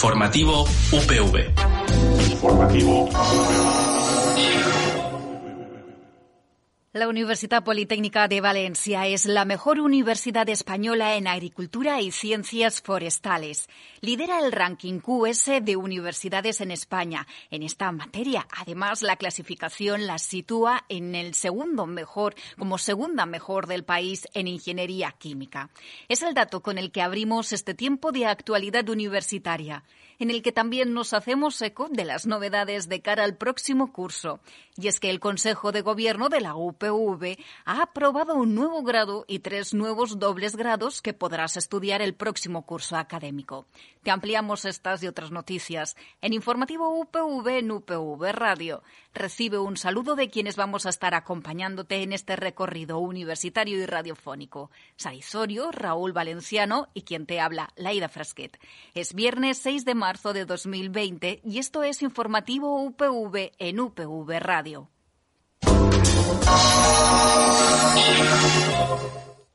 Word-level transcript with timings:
Informativo 0.00 0.64
UPV. 0.92 1.52
Informativo. 2.32 3.10
La 6.92 7.06
Universidad 7.06 7.62
Politécnica 7.62 8.26
de 8.26 8.40
Valencia 8.40 9.06
es 9.06 9.24
la 9.24 9.44
mejor 9.44 9.78
universidad 9.78 10.48
española 10.48 11.14
en 11.14 11.28
agricultura 11.28 12.00
y 12.00 12.10
ciencias 12.10 12.82
forestales. 12.82 13.68
Lidera 14.00 14.40
el 14.40 14.50
ranking 14.50 14.98
QS 14.98 15.62
de 15.62 15.76
universidades 15.76 16.60
en 16.60 16.72
España 16.72 17.28
en 17.52 17.62
esta 17.62 17.92
materia. 17.92 18.44
Además, 18.58 19.02
la 19.02 19.14
clasificación 19.14 20.08
la 20.08 20.18
sitúa 20.18 20.84
en 20.88 21.14
el 21.14 21.34
segundo 21.34 21.86
mejor, 21.86 22.34
como 22.58 22.76
segunda 22.76 23.24
mejor 23.24 23.68
del 23.68 23.84
país 23.84 24.26
en 24.34 24.48
ingeniería 24.48 25.14
química. 25.16 25.70
Es 26.08 26.22
el 26.22 26.34
dato 26.34 26.60
con 26.60 26.76
el 26.76 26.90
que 26.90 27.02
abrimos 27.02 27.52
este 27.52 27.72
tiempo 27.72 28.10
de 28.10 28.26
actualidad 28.26 28.88
universitaria 28.88 29.84
en 30.20 30.30
el 30.30 30.42
que 30.42 30.52
también 30.52 30.92
nos 30.92 31.14
hacemos 31.14 31.60
eco 31.62 31.88
de 31.90 32.04
las 32.04 32.26
novedades 32.26 32.88
de 32.88 33.00
cara 33.00 33.24
al 33.24 33.36
próximo 33.36 33.90
curso. 33.90 34.38
Y 34.76 34.88
es 34.88 35.00
que 35.00 35.10
el 35.10 35.18
Consejo 35.18 35.72
de 35.72 35.80
Gobierno 35.80 36.28
de 36.28 36.42
la 36.42 36.54
UPV 36.54 37.38
ha 37.64 37.82
aprobado 37.82 38.34
un 38.34 38.54
nuevo 38.54 38.82
grado 38.82 39.24
y 39.26 39.40
tres 39.40 39.72
nuevos 39.74 40.18
dobles 40.18 40.56
grados 40.56 41.00
que 41.00 41.14
podrás 41.14 41.56
estudiar 41.56 42.02
el 42.02 42.14
próximo 42.14 42.66
curso 42.66 42.96
académico. 42.96 43.66
Te 44.02 44.10
ampliamos 44.10 44.66
estas 44.66 45.02
y 45.02 45.08
otras 45.08 45.30
noticias 45.30 45.96
en 46.20 46.34
Informativo 46.34 47.00
UPV 47.00 47.48
en 47.58 47.70
UPV 47.70 48.32
Radio. 48.32 48.82
Recibe 49.14 49.58
un 49.58 49.76
saludo 49.76 50.16
de 50.16 50.30
quienes 50.30 50.56
vamos 50.56 50.86
a 50.86 50.90
estar 50.90 51.14
acompañándote 51.14 52.02
en 52.02 52.12
este 52.12 52.36
recorrido 52.36 52.98
universitario 52.98 53.78
y 53.78 53.86
radiofónico. 53.86 54.70
Sarizorio, 54.96 55.72
Raúl 55.72 56.12
Valenciano 56.12 56.88
y 56.94 57.02
quien 57.02 57.26
te 57.26 57.40
habla, 57.40 57.70
Laida 57.74 58.08
Frasquet. 58.08 58.58
Es 58.94 59.14
viernes 59.14 59.58
6 59.58 59.84
de 59.84 59.94
marzo 59.94 60.09
de 60.10 60.44
2020 60.44 61.40
y 61.44 61.58
esto 61.58 61.84
es 61.84 62.02
Informativo 62.02 62.82
UPV 62.82 63.52
en 63.58 63.78
UPV 63.78 64.40
Radio. 64.40 64.90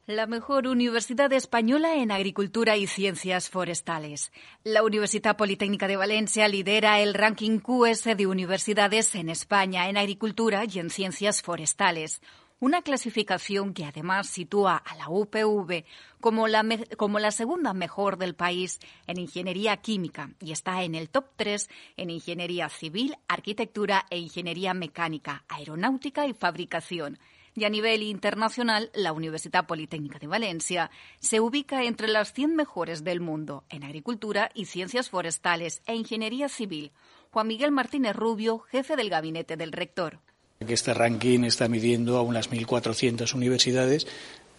La 0.08 0.28
mejor 0.28 0.68
universidad 0.68 1.34
española 1.34 1.96
en 1.96 2.12
agricultura 2.12 2.78
y 2.78 2.88
ciencias 2.88 3.50
forestales. 3.50 4.32
La 4.64 4.84
Universidad 4.84 5.36
Politécnica 5.36 5.88
de 5.88 5.98
Valencia 5.98 6.48
lidera 6.48 7.02
el 7.02 7.14
ranking 7.14 7.60
QS 7.60 8.16
de 8.16 8.26
universidades 8.26 9.14
en 9.16 9.30
España 9.30 9.90
en 9.90 9.98
agricultura 9.98 10.64
y 10.72 10.80
en 10.80 10.90
ciencias 10.90 11.42
forestales. 11.42 12.22
Una 12.66 12.82
clasificación 12.82 13.76
que 13.76 13.86
además 13.86 14.28
sitúa 14.28 14.78
a 14.78 14.96
la 14.96 15.08
UPV 15.08 15.84
como 16.20 16.48
la, 16.48 17.30
segunda 17.30 17.76
mejor 17.76 18.18
del 18.18 18.34
país 18.34 18.80
en 19.06 19.20
ingeniería 19.20 19.78
química 19.78 20.32
y 20.42 20.52
está 20.52 20.82
en 20.82 20.96
el 20.96 21.12
top 21.12 21.26
3 21.36 21.70
en 21.96 22.10
ingeniería 22.10 22.68
civil, 22.70 23.18
arquitectura 23.28 24.08
e 24.10 24.18
ingeniería 24.18 24.74
mecánica, 24.74 25.46
aeronáutica 25.48 26.26
y 26.26 26.34
fabricación 26.34 27.20
y 27.54 27.66
a 27.66 27.70
nivel 27.70 28.02
internacional, 28.02 28.90
la 28.96 29.14
Universidad 29.14 29.68
Politécnica 29.68 30.18
de 30.18 30.26
Valencia 30.26 30.90
se 31.20 31.42
ubica 31.42 31.84
entre 31.84 32.08
las 32.08 32.34
100 32.34 32.56
mejores 32.56 33.04
del 33.04 33.20
mundo 33.22 33.64
en 33.70 33.84
agricultura 33.84 34.50
y 34.56 34.66
ciencias 34.66 35.12
forestales 35.12 35.84
e 35.86 35.94
ingeniería 35.94 36.50
civil. 36.50 36.94
Juan 37.30 37.46
Miguel 37.46 37.70
Martínez 37.70 38.16
Rubio, 38.16 38.58
jefe 38.58 38.96
del 38.96 39.12
gabinete 39.12 39.56
del 39.56 39.72
rector. 39.72 40.20
Este 40.74 40.94
ranking 40.94 41.44
está 41.44 41.68
midiendo 41.68 42.18
a 42.18 42.22
unas 42.22 42.50
1.400 42.50 43.34
universidades 43.34 44.08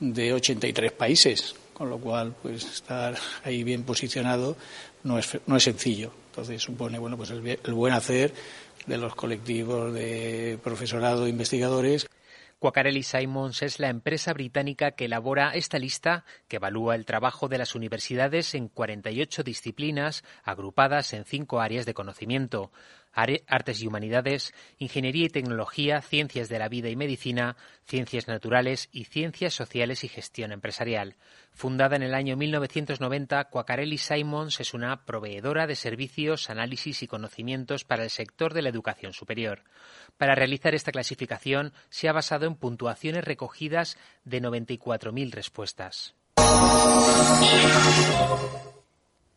de 0.00 0.32
83 0.32 0.92
países, 0.92 1.54
con 1.72 1.90
lo 1.90 1.98
cual 1.98 2.34
pues 2.42 2.64
estar 2.64 3.16
ahí 3.44 3.64
bien 3.64 3.82
posicionado 3.82 4.56
no 5.04 5.18
es, 5.18 5.38
no 5.46 5.56
es 5.56 5.62
sencillo. 5.62 6.12
Entonces 6.30 6.62
supone 6.62 6.98
bueno 6.98 7.16
pues 7.16 7.30
el, 7.30 7.46
el 7.46 7.74
buen 7.74 7.94
hacer 7.94 8.34
de 8.86 8.98
los 8.98 9.14
colectivos 9.14 9.92
de 9.92 10.58
profesorado 10.62 11.27
e 11.27 11.30
investigadores 11.30 12.06
Quacarelli 12.58 13.02
Simons 13.02 13.62
es 13.62 13.78
la 13.80 13.90
empresa 13.90 14.33
británica 14.33 14.92
que 14.92 15.05
elabora 15.05 15.50
esta 15.50 15.78
lista 15.78 16.24
que 16.48 16.56
evalúa 16.56 16.95
el 16.95 17.05
trabajo 17.05 17.48
de 17.48 17.58
las 17.58 17.74
universidades 17.74 18.55
en 18.55 18.68
48 18.68 19.42
disciplinas 19.42 20.24
agrupadas 20.42 21.12
en 21.12 21.27
cinco 21.27 21.61
áreas 21.61 21.84
de 21.84 21.92
conocimiento 21.92 22.72
artes 23.16 23.82
y 23.82 23.86
humanidades, 23.86 24.52
ingeniería 24.78 25.27
y 25.27 25.30
tecnología, 25.30 26.02
ciencias 26.02 26.48
de 26.48 26.58
la 26.58 26.68
vida 26.68 26.90
y 26.90 26.96
medicina, 26.96 27.56
ciencias 27.84 28.28
naturales 28.28 28.88
y 28.92 29.04
ciencias 29.04 29.54
sociales 29.54 30.04
y 30.04 30.08
gestión 30.08 30.52
empresarial. 30.52 31.16
Fundada 31.52 31.96
en 31.96 32.02
el 32.02 32.14
año 32.14 32.36
1990, 32.36 33.44
Quacarelli 33.44 33.98
Simons 33.98 34.60
es 34.60 34.74
una 34.74 35.06
proveedora 35.06 35.66
de 35.66 35.74
servicios, 35.74 36.50
análisis 36.50 37.02
y 37.02 37.06
conocimientos 37.06 37.84
para 37.84 38.04
el 38.04 38.10
sector 38.10 38.52
de 38.52 38.62
la 38.62 38.68
educación 38.68 39.14
superior. 39.14 39.64
Para 40.18 40.34
realizar 40.34 40.74
esta 40.74 40.92
clasificación 40.92 41.72
se 41.88 42.08
ha 42.08 42.12
basado 42.12 42.46
en 42.46 42.56
puntuaciones 42.56 43.24
recogidas 43.24 43.96
de 44.24 44.42
94.000 44.42 45.33
respuestas. 45.33 46.14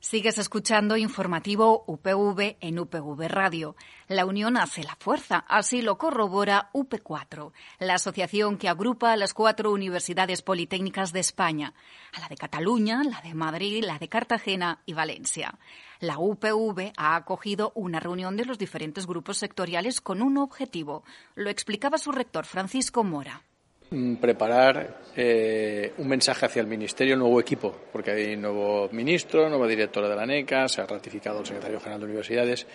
Sigues 0.09 0.39
escuchando 0.39 0.97
informativo 0.97 1.83
UPV 1.85 2.57
en 2.61 2.79
UPV 2.79 3.27
Radio. 3.27 3.75
La 4.07 4.25
unión 4.25 4.57
hace 4.57 4.83
la 4.83 4.95
fuerza, 4.95 5.45
así 5.47 5.83
lo 5.83 5.99
corrobora 5.99 6.71
UP4, 6.73 7.51
la 7.77 7.93
asociación 7.93 8.57
que 8.57 8.69
agrupa 8.69 9.11
a 9.11 9.17
las 9.17 9.35
cuatro 9.35 9.71
universidades 9.71 10.41
politécnicas 10.41 11.13
de 11.13 11.19
España, 11.19 11.75
a 12.11 12.21
la 12.21 12.27
de 12.27 12.37
Cataluña, 12.37 13.03
la 13.03 13.21
de 13.21 13.35
Madrid, 13.35 13.83
la 13.85 13.99
de 13.99 14.09
Cartagena 14.09 14.81
y 14.87 14.93
Valencia. 14.93 15.59
La 15.99 16.17
UPV 16.17 16.91
ha 16.97 17.15
acogido 17.15 17.71
una 17.75 17.99
reunión 17.99 18.35
de 18.35 18.45
los 18.45 18.57
diferentes 18.57 19.05
grupos 19.05 19.37
sectoriales 19.37 20.01
con 20.01 20.23
un 20.23 20.39
objetivo. 20.39 21.03
Lo 21.35 21.51
explicaba 21.51 21.99
su 21.99 22.11
rector 22.11 22.47
Francisco 22.47 23.03
Mora. 23.03 23.43
Mm, 23.91 24.17
preparar 24.17 25.01
eh, 25.15 25.93
un 25.97 26.07
mensaje 26.07 26.45
hacia 26.45 26.61
el 26.61 26.67
Ministerio, 26.67 27.15
el 27.15 27.19
nuevo 27.19 27.39
equipo, 27.39 27.75
porque 27.91 28.11
hay 28.11 28.37
nuevo 28.37 28.87
ministro, 28.91 29.49
nueva 29.49 29.67
directora 29.67 30.07
de 30.07 30.15
la 30.15 30.27
NECA, 30.27 30.67
se 30.67 30.81
ha 30.81 30.85
ratificado 30.85 31.39
el 31.39 31.45
secretario 31.47 31.79
general 31.79 32.01
de 32.01 32.05
universidades, 32.05 32.67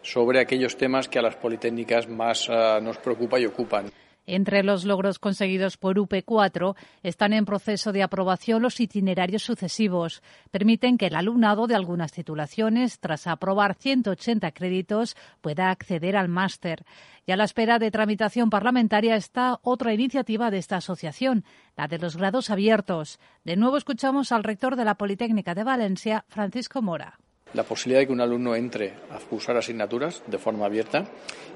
sobre 0.00 0.40
aquellos 0.40 0.78
temas 0.78 1.08
que 1.08 1.18
a 1.18 1.22
las 1.22 1.36
politécnicas 1.36 2.08
más 2.08 2.48
uh, 2.48 2.80
nos 2.82 2.96
preocupa 2.96 3.38
y 3.38 3.44
ocupan. 3.44 3.90
Entre 4.26 4.62
los 4.62 4.84
logros 4.84 5.18
conseguidos 5.18 5.76
por 5.76 5.96
UP4 5.98 6.76
están 7.02 7.32
en 7.32 7.44
proceso 7.44 7.92
de 7.92 8.04
aprobación 8.04 8.62
los 8.62 8.78
itinerarios 8.78 9.42
sucesivos. 9.42 10.22
Permiten 10.50 10.96
que 10.96 11.06
el 11.06 11.16
alumnado 11.16 11.66
de 11.66 11.74
algunas 11.74 12.12
titulaciones, 12.12 13.00
tras 13.00 13.26
aprobar 13.26 13.74
180 13.74 14.52
créditos, 14.52 15.16
pueda 15.40 15.70
acceder 15.70 16.16
al 16.16 16.28
máster. 16.28 16.84
Y 17.26 17.32
a 17.32 17.36
la 17.36 17.44
espera 17.44 17.80
de 17.80 17.90
tramitación 17.90 18.48
parlamentaria 18.48 19.16
está 19.16 19.58
otra 19.62 19.92
iniciativa 19.92 20.50
de 20.50 20.58
esta 20.58 20.76
asociación, 20.76 21.44
la 21.76 21.88
de 21.88 21.98
los 21.98 22.16
grados 22.16 22.50
abiertos. 22.50 23.18
De 23.44 23.56
nuevo 23.56 23.76
escuchamos 23.76 24.30
al 24.30 24.44
rector 24.44 24.76
de 24.76 24.84
la 24.84 24.94
Politécnica 24.94 25.54
de 25.54 25.64
Valencia, 25.64 26.24
Francisco 26.28 26.80
Mora 26.80 27.18
la 27.54 27.62
posibilidad 27.64 28.00
de 28.00 28.06
que 28.06 28.12
un 28.12 28.20
alumno 28.20 28.54
entre 28.54 28.94
a 29.10 29.18
cursar 29.28 29.56
asignaturas 29.56 30.22
de 30.26 30.38
forma 30.38 30.66
abierta 30.66 31.06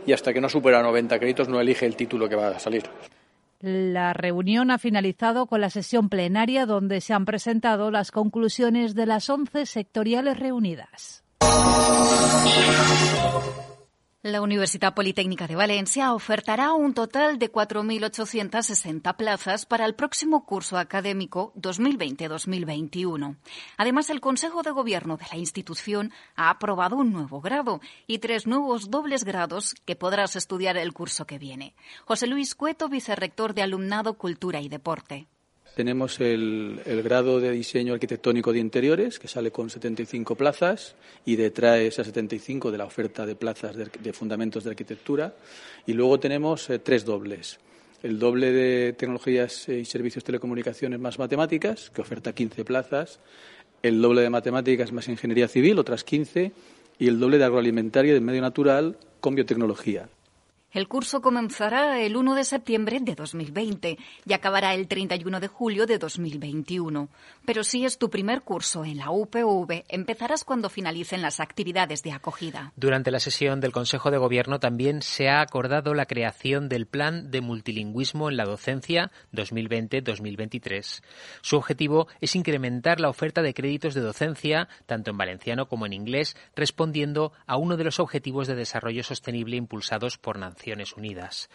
y 0.07 0.13
hasta 0.13 0.33
que 0.33 0.41
no 0.41 0.49
supera 0.49 0.83
90 0.83 1.19
créditos 1.19 1.49
no 1.49 1.61
elige 1.61 1.87
el 1.87 1.97
título 1.97 2.29
que 2.29 2.37
va 2.37 2.49
a 2.49 2.59
salir. 2.59 2.85
La 3.61 4.13
reunión 4.13 4.71
ha 4.71 4.79
finalizado 4.79 5.47
con 5.47 5.61
la 5.61 5.71
sesión 5.71 6.09
plenaria 6.09 6.67
donde 6.67 7.01
se 7.01 7.15
han 7.15 7.25
presentado 7.25 7.91
las 7.91 8.11
conclusiones 8.11 8.95
de 8.95 9.07
las 9.07 9.31
11 9.31 9.65
sectoriales 9.65 10.39
reunidas. 10.39 11.25
La 14.27 14.43
Universidad 14.43 14.93
Politécnica 14.93 15.47
de 15.47 15.55
Valencia 15.55 16.13
ofertará 16.13 16.73
un 16.73 16.95
total 16.95 17.39
de 17.39 17.53
4.860 17.53 19.15
plazas 19.15 19.67
para 19.67 19.87
el 19.87 19.95
próximo 19.95 20.45
curso 20.45 20.79
académico 20.79 21.53
2020-2021. 21.55 23.37
Además, 23.77 24.11
el 24.11 24.21
Consejo 24.21 24.65
de 24.65 24.73
Gobierno 24.73 25.17
de 25.17 25.27
la 25.31 25.39
institución 25.39 26.11
ha 26.35 26.51
aprobado 26.51 26.97
un 26.97 27.13
nuevo 27.13 27.41
grado 27.41 27.81
y 28.09 28.19
tres 28.19 28.49
nuevos 28.49 28.91
dobles 28.91 29.23
grados 29.23 29.77
que 29.85 29.95
podrás 29.95 30.35
estudiar 30.35 30.77
el 30.77 30.93
curso 30.93 31.25
que 31.25 31.39
viene. 31.39 31.77
José 32.05 32.27
Luis 32.27 32.57
Cueto, 32.57 32.89
vicerrector 32.89 33.55
de 33.55 33.63
Alumnado, 33.63 34.15
Cultura 34.15 34.61
y 34.61 34.69
Deporte. 34.69 35.29
Tenemos 35.77 36.21
el, 36.21 36.81
grado 37.05 37.39
de 37.39 37.51
diseño 37.51 37.93
arquitectónico 37.93 38.51
de 38.51 38.61
interiores, 38.61 39.19
que 39.19 39.29
sale 39.29 39.51
con 39.51 39.69
75 39.69 40.35
plazas 40.35 40.95
y 41.27 41.37
detrae 41.37 41.89
esas 41.89 42.07
75 42.07 42.71
de 42.71 42.79
la 42.79 42.87
oferta 42.87 43.27
de 43.27 43.37
plazas 43.37 43.77
de, 43.77 44.13
fundamentos 44.15 44.65
de 44.65 44.71
arquitectura. 44.71 45.35
Y 45.87 45.93
luego 45.93 46.19
tenemos 46.19 46.71
eh, 46.71 46.79
tres 46.79 47.05
dobles. 47.05 47.61
El 48.03 48.19
doble 48.19 48.53
de 48.53 48.95
tecnologías 48.95 49.69
y 49.69 49.85
servicios 49.85 50.25
de 50.25 50.29
telecomunicaciones 50.29 50.99
más 50.99 51.19
matemáticas, 51.19 51.91
que 51.91 52.01
oferta 52.01 52.33
15 52.33 52.65
plazas. 52.65 53.21
El 53.83 54.01
doble 54.01 54.23
de 54.23 54.31
matemáticas 54.31 54.93
más 54.93 55.09
ingeniería 55.09 55.47
civil, 55.47 55.79
otras 55.79 56.05
15. 56.05 56.53
Y 56.99 57.07
el 57.07 57.21
doble 57.21 57.37
de 57.37 57.45
agroalimentaria 57.45 58.13
y 58.13 58.15
de 58.15 58.21
medio 58.23 58.41
natural 58.41 58.97
con 59.21 59.35
biotecnología. 59.35 60.09
El 60.73 60.89
curso 60.89 61.21
comenzará 61.21 62.01
el 62.01 62.17
1 62.17 62.35
de 62.35 62.45
septiembre 62.45 62.99
de 63.01 63.15
2020 63.15 63.99
y 64.27 64.33
acabará 64.33 64.75
el 64.75 64.87
31 64.89 65.41
de 65.41 65.49
julio 65.49 65.87
de 65.87 65.99
2021. 65.99 67.09
Pero 67.45 67.65
si 67.65 67.85
es 67.85 67.99
tu 67.99 68.11
primer 68.11 68.43
curso 68.43 68.85
en 68.85 68.99
la 68.99 69.11
UPV, 69.11 69.85
empezarás 69.89 70.45
cuando 70.45 70.69
finalicen 70.69 71.23
las 71.23 71.41
actividades 71.41 72.03
de 72.03 72.13
acogida. 72.13 72.73
Durante 72.77 73.11
la 73.11 73.21
sesión 73.21 73.61
del 73.61 73.73
Consejo 73.73 74.11
de 74.11 74.19
Gobierno 74.19 74.61
también 74.61 75.03
se 75.03 75.29
ha 75.29 75.41
acordado 75.41 75.95
la 75.95 76.07
creación 76.07 76.69
del 76.69 76.87
Plan 76.87 77.31
de 77.31 77.41
Multilingüismo 77.41 78.29
en 78.29 78.37
la 78.37 78.45
Docencia 78.45 79.11
2020-2023. 79.33 81.03
Su 81.41 81.57
objetivo 81.57 82.07
es 82.21 82.37
incrementar 82.37 83.01
la 83.01 83.09
oferta 83.09 83.41
de 83.41 83.55
créditos 83.55 83.95
de 83.95 84.03
docencia, 84.03 84.69
tanto 84.85 85.11
en 85.11 85.17
valenciano 85.17 85.69
como 85.69 85.87
en 85.87 85.95
inglés, 85.95 86.37
respondiendo 86.55 87.33
a 87.47 87.57
uno 87.57 87.77
de 87.77 87.85
los 87.85 87.99
objetivos 87.99 88.47
de 88.47 88.57
desarrollo 88.57 89.03
sostenible 89.03 89.57
impulsados 89.57 90.19
por. 90.19 90.37
Unidas. 90.97 91.49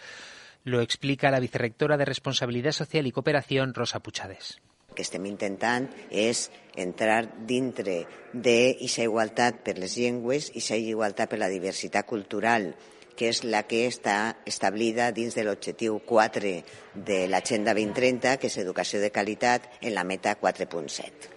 Lo 0.63 0.81
explica 0.81 1.31
la 1.31 1.39
vicerrectora 1.39 1.97
de 1.97 2.05
Responsabilidad 2.05 2.71
Social 2.71 3.07
y 3.07 3.11
Cooperación, 3.11 3.73
Rosa 3.73 3.99
Puchades. 3.99 4.59
Que 4.95 5.05
estem 5.07 5.23
intentant 5.25 5.87
és 6.11 6.49
entrar 6.75 7.23
dintre 7.47 8.01
d'aquesta 8.33 9.05
igualtat 9.07 9.61
per 9.63 9.77
les 9.79 9.95
llengües 9.95 10.49
i 10.51 10.59
aquesta 10.59 10.77
igualtat 10.77 11.31
per 11.31 11.39
la 11.39 11.47
diversitat 11.47 12.05
cultural 12.05 12.73
que 13.15 13.29
és 13.29 13.43
la 13.43 13.63
que 13.69 13.83
està 13.87 14.37
establida 14.49 15.11
dins 15.13 15.35
de 15.37 15.43
l'objectiu 15.45 15.99
4 16.07 16.53
de 16.95 17.19
l'Agenda 17.29 17.75
2030, 17.77 18.37
que 18.41 18.49
és 18.49 18.57
educació 18.57 19.01
de 19.01 19.11
qualitat, 19.13 19.67
en 19.81 19.93
la 19.93 20.03
meta 20.03 20.33
4.7. 20.39 21.29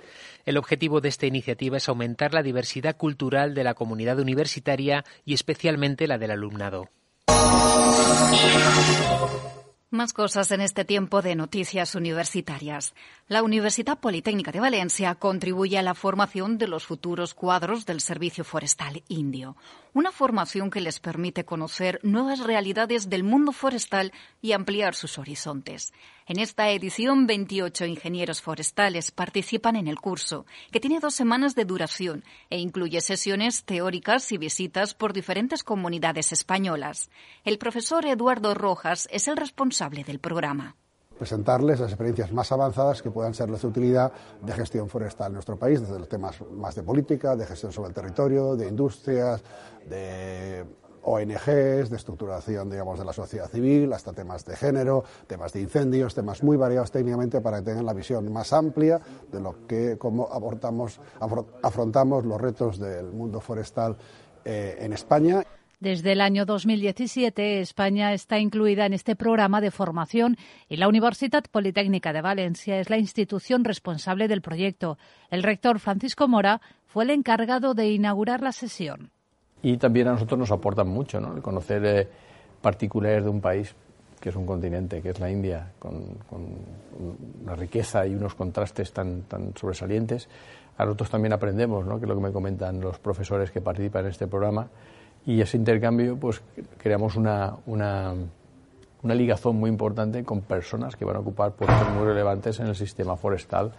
El 0.46 0.56
objetivo 0.58 1.00
de 1.00 1.08
esta 1.08 1.26
iniciativa 1.26 1.78
es 1.78 1.88
aumentar 1.88 2.34
la 2.34 2.42
diversidad 2.42 2.96
cultural 2.96 3.54
de 3.54 3.64
la 3.64 3.74
comunidad 3.74 4.18
universitaria 4.18 5.04
y 5.24 5.34
especialmente 5.34 6.06
la 6.06 6.18
del 6.18 6.30
alumnado. 6.30 6.90
Más 9.90 10.12
cosas 10.12 10.50
en 10.50 10.60
este 10.60 10.84
tiempo 10.84 11.22
de 11.22 11.36
noticias 11.36 11.94
universitarias. 11.94 12.94
La 13.26 13.42
Universidad 13.42 13.98
Politécnica 14.00 14.52
de 14.52 14.60
Valencia 14.60 15.14
contribuye 15.14 15.78
a 15.78 15.82
la 15.82 15.94
formación 15.94 16.58
de 16.58 16.68
los 16.68 16.84
futuros 16.84 17.32
cuadros 17.32 17.86
del 17.86 18.02
Servicio 18.02 18.44
Forestal 18.44 19.02
Indio, 19.08 19.56
una 19.94 20.12
formación 20.12 20.70
que 20.70 20.82
les 20.82 21.00
permite 21.00 21.46
conocer 21.46 22.00
nuevas 22.02 22.40
realidades 22.40 23.08
del 23.08 23.24
mundo 23.24 23.52
forestal 23.52 24.12
y 24.42 24.52
ampliar 24.52 24.94
sus 24.94 25.16
horizontes. 25.16 25.94
En 26.26 26.38
esta 26.38 26.68
edición, 26.68 27.26
28 27.26 27.86
ingenieros 27.86 28.42
forestales 28.42 29.10
participan 29.10 29.76
en 29.76 29.88
el 29.88 29.98
curso, 29.98 30.44
que 30.70 30.80
tiene 30.80 31.00
dos 31.00 31.14
semanas 31.14 31.54
de 31.54 31.64
duración 31.64 32.24
e 32.50 32.58
incluye 32.58 33.00
sesiones 33.00 33.64
teóricas 33.64 34.32
y 34.32 34.36
visitas 34.36 34.92
por 34.92 35.14
diferentes 35.14 35.64
comunidades 35.64 36.30
españolas. 36.32 37.08
El 37.42 37.56
profesor 37.56 38.04
Eduardo 38.04 38.52
Rojas 38.52 39.08
es 39.10 39.28
el 39.28 39.38
responsable 39.38 40.04
del 40.04 40.18
programa 40.18 40.76
presentarles 41.18 41.80
las 41.80 41.90
experiencias 41.90 42.32
más 42.32 42.50
avanzadas 42.52 43.02
que 43.02 43.10
puedan 43.10 43.34
ser 43.34 43.50
de 43.50 43.66
utilidad 43.66 44.12
de 44.42 44.52
gestión 44.52 44.88
forestal 44.88 45.28
en 45.28 45.34
nuestro 45.34 45.56
país, 45.56 45.80
desde 45.80 45.98
los 45.98 46.08
temas 46.08 46.36
más 46.52 46.74
de 46.74 46.82
política, 46.82 47.36
de 47.36 47.46
gestión 47.46 47.72
sobre 47.72 47.88
el 47.88 47.94
territorio, 47.94 48.56
de 48.56 48.68
industrias, 48.68 49.42
de 49.88 50.64
ONGs, 51.04 51.90
de 51.90 51.96
estructuración, 51.96 52.70
digamos, 52.70 52.98
de 52.98 53.04
la 53.04 53.12
sociedad 53.12 53.48
civil, 53.50 53.92
hasta 53.92 54.12
temas 54.12 54.44
de 54.44 54.56
género, 54.56 55.04
temas 55.26 55.52
de 55.52 55.60
incendios, 55.60 56.14
temas 56.14 56.42
muy 56.42 56.56
variados 56.56 56.90
técnicamente 56.90 57.40
para 57.40 57.58
que 57.58 57.64
tengan 57.64 57.86
la 57.86 57.92
visión 57.92 58.32
más 58.32 58.52
amplia 58.52 59.00
de 59.30 59.40
lo 59.40 59.66
que, 59.66 59.98
cómo 59.98 60.28
afrontamos 61.62 62.24
los 62.24 62.40
retos 62.40 62.78
del 62.78 63.12
mundo 63.12 63.40
forestal 63.40 63.96
eh, 64.44 64.78
en 64.80 64.92
España. 64.92 65.44
Desde 65.84 66.12
el 66.12 66.22
año 66.22 66.46
2017, 66.46 67.60
España 67.60 68.14
está 68.14 68.38
incluida 68.38 68.86
en 68.86 68.94
este 68.94 69.16
programa 69.16 69.60
de 69.60 69.70
formación 69.70 70.38
y 70.66 70.78
la 70.78 70.88
Universidad 70.88 71.44
Politécnica 71.52 72.14
de 72.14 72.22
Valencia 72.22 72.80
es 72.80 72.88
la 72.88 72.96
institución 72.96 73.64
responsable 73.64 74.26
del 74.26 74.40
proyecto. 74.40 74.96
El 75.30 75.42
rector 75.42 75.78
Francisco 75.80 76.26
Mora 76.26 76.62
fue 76.86 77.04
el 77.04 77.10
encargado 77.10 77.74
de 77.74 77.90
inaugurar 77.90 78.40
la 78.40 78.52
sesión. 78.52 79.10
Y 79.62 79.76
también 79.76 80.08
a 80.08 80.12
nosotros 80.12 80.38
nos 80.38 80.50
aportan 80.52 80.88
mucho 80.88 81.20
¿no? 81.20 81.36
el 81.36 81.42
conocer 81.42 81.84
eh, 81.84 82.08
particulares 82.62 83.22
de 83.22 83.28
un 83.28 83.42
país 83.42 83.74
que 84.18 84.30
es 84.30 84.36
un 84.36 84.46
continente, 84.46 85.02
que 85.02 85.10
es 85.10 85.20
la 85.20 85.30
India, 85.30 85.70
con, 85.78 86.16
una 87.42 87.56
riqueza 87.56 88.06
y 88.06 88.14
unos 88.14 88.34
contrastes 88.34 88.90
tan, 88.90 89.24
tan 89.24 89.54
sobresalientes. 89.54 90.30
A 90.78 90.86
nosotros 90.86 91.10
también 91.10 91.34
aprendemos, 91.34 91.84
¿no? 91.84 91.98
que 91.98 92.06
es 92.06 92.08
lo 92.08 92.14
que 92.14 92.22
me 92.22 92.32
comentan 92.32 92.80
los 92.80 92.98
profesores 92.98 93.50
que 93.50 93.60
participan 93.60 94.06
en 94.06 94.12
este 94.12 94.26
programa, 94.26 94.70
y 95.26 95.40
ese 95.40 95.56
intercambio 95.56 96.16
pues 96.16 96.42
creamos 96.78 97.16
una, 97.16 97.56
una, 97.66 98.14
una 99.02 99.14
ligazón 99.14 99.56
muy 99.56 99.70
importante 99.70 100.24
con 100.24 100.42
personas 100.42 100.96
que 100.96 101.04
van 101.04 101.16
a 101.16 101.20
ocupar 101.20 101.52
puestos 101.52 101.88
muy 101.90 102.04
relevantes 102.04 102.60
en 102.60 102.66
el 102.66 102.76
sistema 102.76 103.16
forestal 103.16 103.72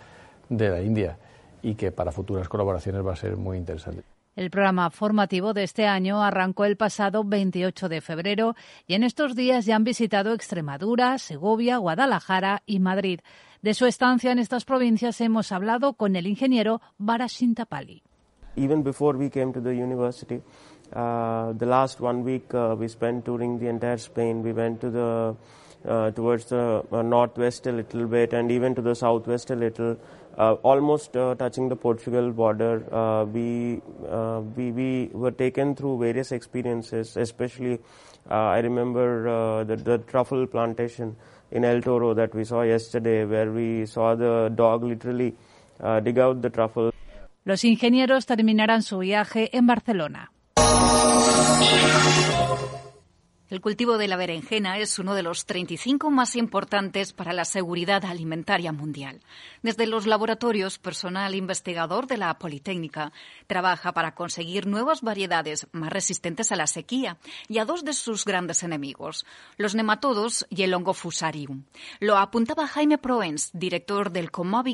de 0.50 0.70
la 0.70 0.82
India 0.82 1.18
y 1.62 1.76
que 1.76 1.92
para 1.92 2.12
futuras 2.12 2.48
colaboraciones 2.48 3.06
va 3.06 3.14
a 3.14 3.16
ser 3.16 3.38
muy 3.38 3.58
interesante. 3.58 4.04
El 4.36 4.52
programa 4.52 4.90
formativo 4.90 5.54
de 5.54 5.64
este 5.64 5.88
año 5.88 6.22
arrancó 6.22 6.66
el 6.66 6.76
pasado 6.76 7.24
28 7.24 7.88
de 7.88 8.02
febrero 8.02 8.56
y 8.86 8.96
en 8.96 9.04
estos 9.04 9.34
días 9.34 9.66
ya 9.66 9.78
han 9.78 9.86
visitado 9.86 10.34
Extremadura, 10.34 11.18
Segovia, 11.20 11.78
Guadalajara 11.78 12.62
y 12.66 12.80
Madrid. 12.80 13.22
De 13.62 13.74
su 13.74 13.86
estancia 13.86 14.34
en 14.34 14.40
estas 14.40 14.66
provincias 14.66 15.22
hemos 15.22 15.54
hablado 15.54 15.94
con 15.94 16.18
el 16.18 16.28
ingeniero 16.28 16.82
Barashintapali. 16.98 18.04
Even 18.58 18.84
before 18.84 19.18
we 19.18 19.30
came 19.30 19.54
to 19.54 19.62
the 19.62 19.72
university, 19.72 20.42
Uh, 20.94 21.54
the 21.54 21.66
last 21.66 22.00
one 22.00 22.24
week 22.24 22.54
uh, 22.54 22.76
we 22.78 22.88
spent 22.88 23.26
touring 23.26 23.60
the 23.60 23.68
entire 23.68 23.98
Spain. 23.98 24.44
We 24.44 24.54
went 24.54 24.82
to 24.82 24.90
the 24.90 25.36
uh, 25.88 26.10
towards 26.12 26.46
the 26.46 26.84
uh, 26.92 27.02
northwest 27.04 27.68
a 27.68 27.72
little 27.72 28.08
bit 28.08 28.34
and 28.34 28.52
even 28.52 28.74
to 28.74 28.82
the 28.82 28.96
southwest 28.96 29.52
a 29.52 29.56
little, 29.56 29.96
uh, 30.36 30.54
almost 30.64 31.16
uh, 31.16 31.36
touching 31.36 31.70
the 31.70 31.76
Portugal 31.76 32.32
border. 32.32 32.80
we, 33.32 33.82
we 34.56 34.72
we 34.72 35.10
were 35.14 35.32
taken 35.32 35.76
through 35.76 36.00
various 36.00 36.32
experiences, 36.32 37.16
especially 37.18 37.80
I 38.28 38.60
remember 38.60 39.64
the, 39.64 39.76
the 39.76 40.00
truffle 40.00 40.48
plantation 40.48 41.16
in 41.52 41.64
El 41.64 41.82
Toro 41.82 42.16
that 42.16 42.34
we 42.34 42.46
saw 42.46 42.64
yesterday, 42.64 43.24
where 43.24 43.52
we 43.52 43.86
saw 43.86 44.16
the 44.16 44.52
dog 44.56 44.84
literally 44.84 45.36
dig 46.04 46.18
out 46.18 46.42
the 46.42 46.50
truffle. 46.50 46.92
Los 47.44 47.64
ingenieros 47.64 48.26
terminarán 48.26 48.82
su 48.82 48.98
viaje 48.98 49.56
en 49.56 49.68
Barcelona. 49.68 50.32
El 53.56 53.62
cultivo 53.62 53.98
de 53.98 54.10
la 54.10 54.18
berenjena 54.18 54.80
es 54.80 55.00
uno 55.00 55.14
de 55.14 55.24
los 55.24 55.46
35 55.46 56.10
más 56.10 56.36
importantes 56.36 57.14
para 57.14 57.32
la 57.32 57.46
seguridad 57.46 58.04
alimentaria 58.04 58.72
mundial. 58.72 59.22
Desde 59.64 59.88
los 59.88 60.08
laboratorios, 60.08 60.78
personal 60.78 61.36
investigador 61.36 62.06
de 62.08 62.18
la 62.18 62.38
Politécnica 62.38 63.14
trabaja 63.48 63.94
para 63.94 64.14
conseguir 64.14 64.68
nuevas 64.68 65.04
variedades 65.04 65.68
más 65.72 65.94
resistentes 65.94 66.52
a 66.52 66.58
la 66.58 66.68
sequía 66.68 67.18
y 67.48 67.60
a 67.60 67.66
dos 67.66 67.86
de 67.86 67.94
sus 67.94 68.26
grandes 68.26 68.62
enemigos, 68.64 69.26
los 69.58 69.74
nematodos 69.74 70.46
y 70.50 70.64
el 70.64 70.74
hongo 70.74 70.94
fusarium. 70.94 71.64
Lo 72.02 72.18
apuntaba 72.18 72.68
Jaime 72.68 72.98
Proens, 72.98 73.52
director 73.54 74.12
del 74.12 74.32
COMAB 74.32 74.68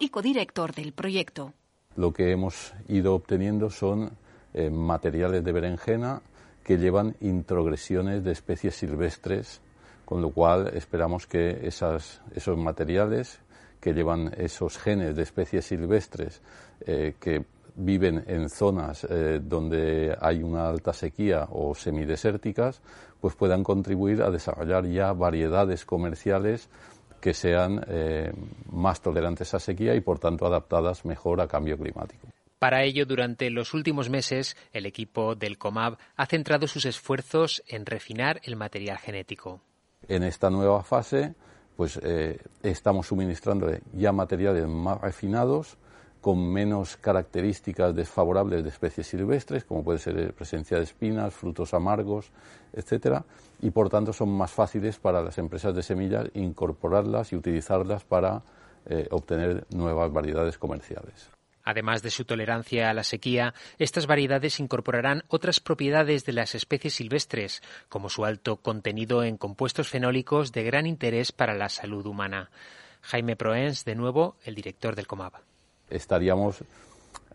y 0.00 0.08
codirector 0.10 0.74
del 0.74 0.92
proyecto. 0.92 1.54
Lo 1.96 2.12
que 2.12 2.30
hemos 2.32 2.74
ido 2.88 3.14
obteniendo 3.14 3.70
son 3.70 4.18
eh, 4.54 4.70
materiales 4.70 5.44
de 5.44 5.52
berenjena 5.52 6.22
que 6.64 6.78
llevan 6.78 7.14
introgresiones 7.20 8.24
de 8.24 8.32
especies 8.32 8.76
silvestres, 8.76 9.60
con 10.04 10.22
lo 10.22 10.30
cual 10.30 10.70
esperamos 10.74 11.26
que 11.26 11.66
esos 11.66 12.20
materiales 12.56 13.40
que 13.80 13.92
llevan 13.92 14.32
esos 14.36 14.78
genes 14.78 15.14
de 15.16 15.22
especies 15.22 15.66
silvestres 15.66 16.40
eh, 16.80 17.14
que 17.20 17.44
viven 17.76 18.24
en 18.26 18.48
zonas 18.48 19.04
eh, 19.04 19.40
donde 19.42 20.16
hay 20.20 20.42
una 20.42 20.68
alta 20.68 20.92
sequía 20.92 21.46
o 21.50 21.74
semidesérticas, 21.74 22.80
pues 23.20 23.34
puedan 23.36 23.62
contribuir 23.62 24.22
a 24.22 24.30
desarrollar 24.30 24.86
ya 24.86 25.12
variedades 25.12 25.84
comerciales 25.84 26.68
que 27.20 27.34
sean 27.34 27.84
más 28.70 29.00
tolerantes 29.00 29.52
a 29.52 29.58
sequía 29.58 29.96
y 29.96 30.00
por 30.00 30.20
tanto 30.20 30.46
adaptadas 30.46 31.04
mejor 31.04 31.40
a 31.40 31.48
cambio 31.48 31.76
climático. 31.76 32.28
Para 32.58 32.82
ello, 32.82 33.06
durante 33.06 33.50
los 33.50 33.72
últimos 33.72 34.10
meses, 34.10 34.56
el 34.72 34.86
equipo 34.86 35.36
del 35.36 35.58
COMAB 35.58 35.96
ha 36.16 36.26
centrado 36.26 36.66
sus 36.66 36.86
esfuerzos 36.86 37.62
en 37.68 37.86
refinar 37.86 38.40
el 38.42 38.56
material 38.56 38.98
genético. 38.98 39.60
En 40.08 40.24
esta 40.24 40.50
nueva 40.50 40.82
fase, 40.82 41.34
pues 41.76 42.00
eh, 42.02 42.40
estamos 42.62 43.06
suministrando 43.06 43.70
ya 43.92 44.10
materiales 44.10 44.66
más 44.66 45.00
refinados, 45.00 45.78
con 46.20 46.52
menos 46.52 46.96
características 46.96 47.94
desfavorables 47.94 48.64
de 48.64 48.70
especies 48.70 49.06
silvestres, 49.06 49.64
como 49.64 49.84
puede 49.84 50.00
ser 50.00 50.16
la 50.16 50.32
presencia 50.32 50.78
de 50.78 50.82
espinas, 50.82 51.32
frutos 51.32 51.74
amargos, 51.74 52.32
etcétera, 52.72 53.24
y 53.60 53.70
por 53.70 53.88
tanto 53.88 54.12
son 54.12 54.30
más 54.30 54.50
fáciles 54.50 54.98
para 54.98 55.22
las 55.22 55.38
empresas 55.38 55.72
de 55.76 55.82
semillas 55.84 56.28
incorporarlas 56.34 57.32
y 57.32 57.36
utilizarlas 57.36 58.02
para 58.02 58.42
eh, 58.86 59.06
obtener 59.12 59.64
nuevas 59.70 60.12
variedades 60.12 60.58
comerciales. 60.58 61.37
Además 61.68 62.00
de 62.00 62.08
su 62.08 62.24
tolerancia 62.24 62.88
a 62.88 62.94
la 62.94 63.04
sequía, 63.04 63.52
estas 63.78 64.06
variedades 64.06 64.58
incorporarán 64.58 65.24
otras 65.28 65.60
propiedades 65.60 66.24
de 66.24 66.32
las 66.32 66.54
especies 66.54 66.94
silvestres, 66.94 67.62
como 67.90 68.08
su 68.08 68.24
alto 68.24 68.56
contenido 68.56 69.22
en 69.22 69.36
compuestos 69.36 69.90
fenólicos 69.90 70.50
de 70.52 70.62
gran 70.62 70.86
interés 70.86 71.30
para 71.30 71.54
la 71.54 71.68
salud 71.68 72.06
humana. 72.06 72.48
Jaime 73.02 73.36
Proens, 73.36 73.84
de 73.84 73.94
nuevo, 73.96 74.36
el 74.46 74.54
director 74.54 74.96
del 74.96 75.06
Comab. 75.06 75.34
Estaríamos 75.90 76.64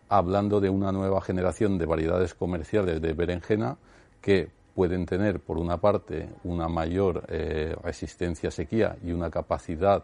hablando 0.08 0.60
de 0.60 0.68
una 0.68 0.90
nueva 0.90 1.20
generación 1.20 1.78
de 1.78 1.86
variedades 1.86 2.34
comerciales 2.34 3.00
de 3.00 3.12
berenjena 3.12 3.76
que 4.20 4.50
pueden 4.74 5.06
tener, 5.06 5.38
por 5.38 5.58
una 5.58 5.76
parte, 5.76 6.28
una 6.42 6.66
mayor 6.66 7.22
eh, 7.28 7.76
resistencia 7.84 8.48
a 8.48 8.52
sequía 8.52 8.96
y 9.04 9.12
una 9.12 9.30
capacidad 9.30 10.02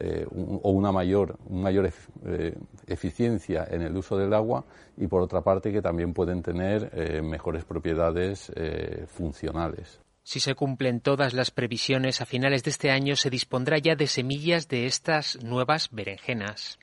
eh, 0.00 0.26
o 0.30 0.70
una 0.70 0.90
mayor, 0.92 1.38
mayor 1.48 1.92
eh, 2.26 2.54
eficiencia 2.86 3.66
en 3.70 3.82
el 3.82 3.96
uso 3.96 4.16
del 4.16 4.34
agua 4.34 4.64
y, 4.96 5.06
por 5.06 5.22
otra 5.22 5.42
parte, 5.42 5.72
que 5.72 5.82
también 5.82 6.12
pueden 6.12 6.42
tener 6.42 7.22
mejores 7.22 7.64
propiedades 7.64 8.52
funcionales. 9.08 10.00
Si 10.22 10.40
se 10.40 10.54
cumplen 10.54 11.00
todas 11.00 11.34
las 11.34 11.50
previsiones, 11.50 12.20
a 12.20 12.26
finales 12.26 12.62
de 12.62 12.70
este 12.70 12.90
año 12.90 13.16
se 13.16 13.30
dispondrá 13.30 13.78
ya 13.78 13.94
de 13.94 14.06
semillas 14.06 14.68
de 14.68 14.86
estas 14.86 15.42
nuevas 15.42 15.88
berenjenas. 15.90 16.78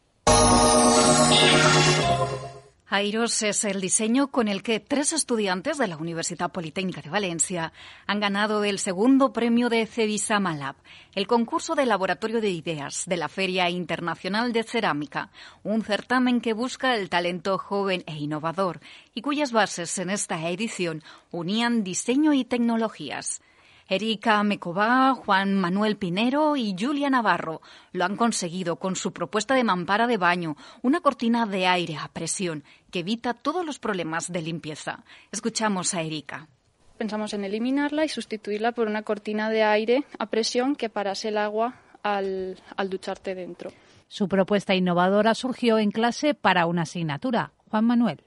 Airos 2.89 3.44
es 3.44 3.65
el 3.65 3.82
diseño 3.82 4.27
con 4.27 4.48
el 4.48 4.63
que 4.63 4.79
tres 4.79 5.12
estudiantes 5.12 5.77
de 5.77 5.89
la 5.89 5.98
Universidad 5.98 6.53
Politécnica 6.53 7.01
de 7.01 7.10
Valencia 7.10 7.74
han 8.06 8.22
ganado 8.22 8.63
el 8.63 8.79
segundo 8.79 9.34
premio 9.34 9.67
de 9.67 9.86
Cebisama 9.86 10.56
Lab, 10.56 10.77
el 11.13 11.27
concurso 11.27 11.75
de 11.75 11.86
laboratorio 11.86 12.39
de 12.39 12.50
ideas 12.50 13.03
de 13.06 13.17
la 13.17 13.27
Feria 13.27 13.70
Internacional 13.70 14.53
de 14.53 14.63
Cerámica, 14.63 15.32
un 15.63 15.84
certamen 15.84 16.39
que 16.39 16.53
busca 16.53 16.96
el 16.96 17.10
talento 17.10 17.58
joven 17.58 18.06
e 18.08 18.15
innovador 18.15 18.79
y 19.13 19.22
cuyas 19.22 19.51
bases 19.51 19.98
en 19.98 20.10
esta 20.10 20.50
edición 20.50 21.03
unían 21.29 21.84
diseño 21.84 22.32
y 22.32 22.46
tecnologías. 22.46 23.41
Erika 23.89 24.44
Mecová, 24.44 25.13
Juan 25.13 25.56
Manuel 25.56 25.96
Pinero 25.96 26.58
y 26.58 26.75
Julia 26.77 27.10
Navarro 27.10 27.62
lo 27.94 28.03
han 28.03 28.17
conseguido 28.17 28.75
con 28.75 28.98
su 28.98 29.13
propuesta 29.13 29.56
de 29.56 29.63
mampara 29.63 30.08
de 30.08 30.17
baño, 30.17 30.58
una 30.82 31.00
cortina 31.00 31.46
de 31.46 31.67
aire 31.67 31.96
a 31.98 32.10
presión 32.10 32.65
que 32.91 33.00
evita 33.00 33.34
todos 33.34 33.65
los 33.65 33.79
problemas 33.79 34.29
de 34.32 34.41
limpieza. 34.41 35.06
Escuchamos 35.32 35.94
a 35.94 36.01
Erika. 36.01 36.50
Pensamos 36.98 37.34
en 37.34 37.46
eliminarla 37.46 38.03
y 38.03 38.10
sustituirla 38.10 38.74
por 38.74 38.88
una 38.88 39.03
cortina 39.03 39.50
de 39.50 39.63
aire 39.63 40.03
a 40.20 40.25
presión 40.25 40.75
que 40.75 40.89
parase 40.89 41.29
el 41.29 41.38
agua 41.38 41.75
al, 42.03 42.60
al 42.75 42.89
ducharte 42.89 43.36
dentro. 43.36 43.72
Su 44.10 44.27
propuesta 44.27 44.75
innovadora 44.75 45.34
surgió 45.34 45.79
en 45.79 45.91
clase 45.91 46.34
para 46.34 46.65
una 46.65 46.82
asignatura. 46.82 47.51
Juan 47.70 47.86
Manuel. 47.86 48.22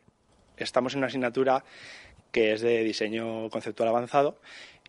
Estamos 0.56 0.94
en 0.94 0.98
una 0.98 1.08
asignatura 1.08 1.64
que 2.30 2.52
es 2.52 2.60
de 2.60 2.84
diseño 2.84 3.48
conceptual 3.50 3.88
avanzado 3.88 4.38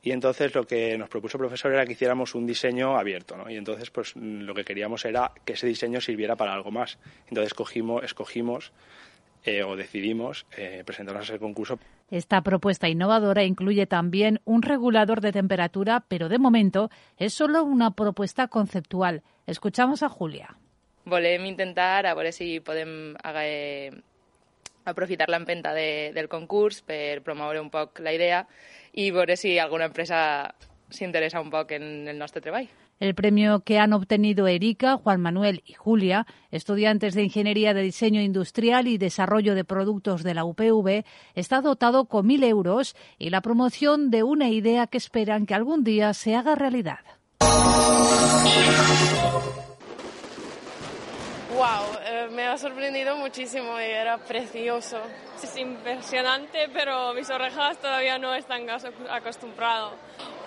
y 0.01 0.11
entonces 0.11 0.53
lo 0.55 0.65
que 0.65 0.97
nos 0.97 1.09
propuso 1.09 1.37
el 1.37 1.41
profesor 1.41 1.73
era 1.73 1.85
que 1.85 1.93
hiciéramos 1.93 2.33
un 2.33 2.47
diseño 2.47 2.97
abierto, 2.97 3.37
¿no? 3.37 3.49
Y 3.49 3.55
entonces 3.55 3.91
pues 3.91 4.15
lo 4.15 4.53
que 4.53 4.63
queríamos 4.63 5.05
era 5.05 5.31
que 5.45 5.53
ese 5.53 5.67
diseño 5.67 6.01
sirviera 6.01 6.35
para 6.35 6.53
algo 6.53 6.71
más. 6.71 6.97
Entonces 7.27 7.47
escogimos, 7.47 8.03
escogimos 8.03 8.71
eh, 9.43 9.63
o 9.63 9.75
decidimos 9.75 10.45
eh, 10.57 10.83
presentarnos 10.85 11.29
a 11.29 11.33
ese 11.33 11.39
concurso. 11.39 11.79
Esta 12.09 12.41
propuesta 12.41 12.89
innovadora 12.89 13.43
incluye 13.43 13.85
también 13.85 14.41
un 14.43 14.63
regulador 14.63 15.21
de 15.21 15.31
temperatura, 15.31 16.03
pero 16.07 16.29
de 16.29 16.39
momento 16.39 16.89
es 17.17 17.33
solo 17.33 17.63
una 17.63 17.91
propuesta 17.91 18.47
conceptual. 18.47 19.23
Escuchamos 19.45 20.03
a 20.03 20.09
Julia. 20.09 20.57
Volem 21.05 21.45
intentar 21.45 22.05
a 22.05 22.13
veure 22.13 22.31
si 22.31 22.59
podem 22.59 23.15
eh, 24.85 24.89
aprofitar 24.89 25.29
l'empenta 25.29 25.73
de, 25.73 26.11
del 26.13 26.27
concurs 26.27 26.81
per 26.81 27.21
promoure 27.21 27.61
un 27.61 27.69
poc 27.69 27.99
la 27.99 28.13
idea 28.13 28.47
y 28.93 29.11
ver 29.11 29.37
si 29.37 29.57
alguna 29.59 29.85
empresa 29.85 30.53
se 30.89 31.05
interesa 31.05 31.41
un 31.41 31.49
poco 31.49 31.73
en 31.73 32.07
el 32.07 32.17
nuestro 32.17 32.41
trabajo. 32.41 32.69
El 32.99 33.15
premio 33.15 33.61
que 33.61 33.79
han 33.79 33.93
obtenido 33.93 34.47
Erika, 34.47 34.95
Juan 34.97 35.21
Manuel 35.21 35.63
y 35.65 35.73
Julia, 35.73 36.27
estudiantes 36.51 37.15
de 37.15 37.23
Ingeniería 37.23 37.73
de 37.73 37.81
Diseño 37.81 38.21
Industrial 38.21 38.87
y 38.87 38.99
Desarrollo 38.99 39.55
de 39.55 39.63
Productos 39.63 40.21
de 40.21 40.35
la 40.35 40.45
UPV, 40.45 41.03
está 41.33 41.61
dotado 41.61 42.05
con 42.05 42.27
mil 42.27 42.43
euros 42.43 42.95
y 43.17 43.31
la 43.31 43.41
promoción 43.41 44.11
de 44.11 44.21
una 44.21 44.49
idea 44.49 44.85
que 44.85 44.99
esperan 44.99 45.47
que 45.47 45.55
algún 45.55 45.83
día 45.83 46.13
se 46.13 46.35
haga 46.35 46.53
realidad. 46.53 46.99
Wow, 51.61 51.95
eh, 52.03 52.27
me 52.31 52.47
ha 52.47 52.57
sorprendido 52.57 53.15
muchísimo 53.17 53.79
y 53.79 53.83
era 53.83 54.17
precioso. 54.17 54.97
Es 55.43 55.55
impresionante, 55.57 56.67
pero 56.73 57.13
mis 57.13 57.29
orejas 57.29 57.77
todavía 57.77 58.17
no 58.17 58.33
están 58.33 58.67
acostumbradas. 58.67 59.91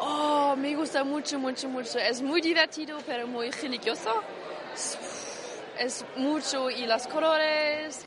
Oh, 0.00 0.56
me 0.56 0.74
gusta 0.74 1.04
mucho, 1.04 1.38
mucho, 1.38 1.68
mucho. 1.68 2.00
Es 2.00 2.20
muy 2.20 2.40
divertido, 2.40 2.98
pero 3.06 3.28
muy 3.28 3.52
religioso. 3.52 4.10
Es 5.78 6.04
mucho 6.16 6.68
y 6.68 6.84
los 6.84 7.06
colores 7.06 8.04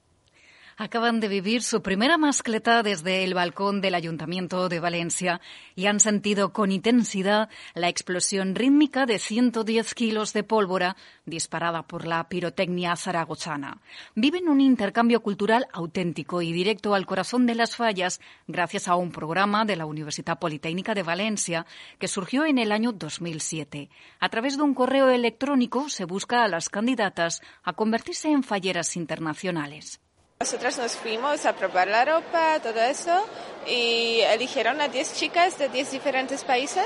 acaban 0.78 1.20
de 1.20 1.28
vivir 1.28 1.64
su 1.64 1.82
primera 1.82 2.18
mascleta 2.20 2.84
desde 2.84 3.24
el 3.24 3.34
balcón 3.34 3.82
del 3.82 3.96
Ayuntamiento 3.96 4.70
de 4.70 4.80
Valencia 4.80 5.42
y 5.76 5.88
han 5.88 6.00
sentido 6.00 6.54
con 6.54 6.72
intensidad 6.72 7.50
la 7.74 7.90
explosión 7.90 8.54
rítmica 8.54 9.08
de 9.08 9.18
110 9.18 9.96
kilos 9.96 10.34
de 10.34 10.44
pólvora 10.44 10.96
disparada 11.26 11.82
por 11.82 12.06
la 12.06 12.30
pirotecnia 12.30 12.96
zaragozana. 12.96 13.82
Viven 14.14 14.48
un 14.48 14.62
intercambio 14.62 15.22
cultural 15.22 15.68
auténtico 15.74 16.44
y 16.44 16.54
directo 16.54 16.94
al 16.94 17.08
corazón 17.08 17.48
de 17.48 17.56
las 17.56 17.76
fallas 17.76 18.22
gracias 18.46 18.88
a 18.88 18.96
un 18.96 19.12
programa 19.12 19.66
de 19.66 19.78
la 19.78 19.88
Universidad 19.88 20.38
Politécnica 20.38 20.94
de 20.94 21.04
Valencia 21.04 21.66
que 21.98 22.08
surgió 22.08 22.46
en 22.46 22.60
el 22.60 22.72
año 22.72 22.92
2007. 22.92 23.90
A 24.20 24.30
través 24.30 24.58
de 24.58 24.64
un 24.64 24.76
correo 24.76 25.10
electrónico 25.10 25.90
se 25.90 26.06
busca 26.06 26.44
a 26.44 26.48
las 26.48 26.70
candidatas 26.70 27.42
a 27.64 27.74
convertirse 27.74 28.30
en 28.30 28.44
falleras 28.44 28.96
internacionales. 28.96 30.00
Nosotras 30.40 30.78
nos 30.78 30.96
fuimos 30.96 31.48
a 31.48 31.54
probar 31.56 31.88
la 31.88 32.06
ropa, 32.06 32.60
todo 32.62 32.80
eso, 32.80 33.28
y 33.68 34.20
eligieron 34.22 34.82
a 34.82 34.88
10 34.88 35.16
chicas 35.16 35.58
de 35.58 35.68
10 35.68 35.92
diferentes 35.92 36.44
países. 36.44 36.86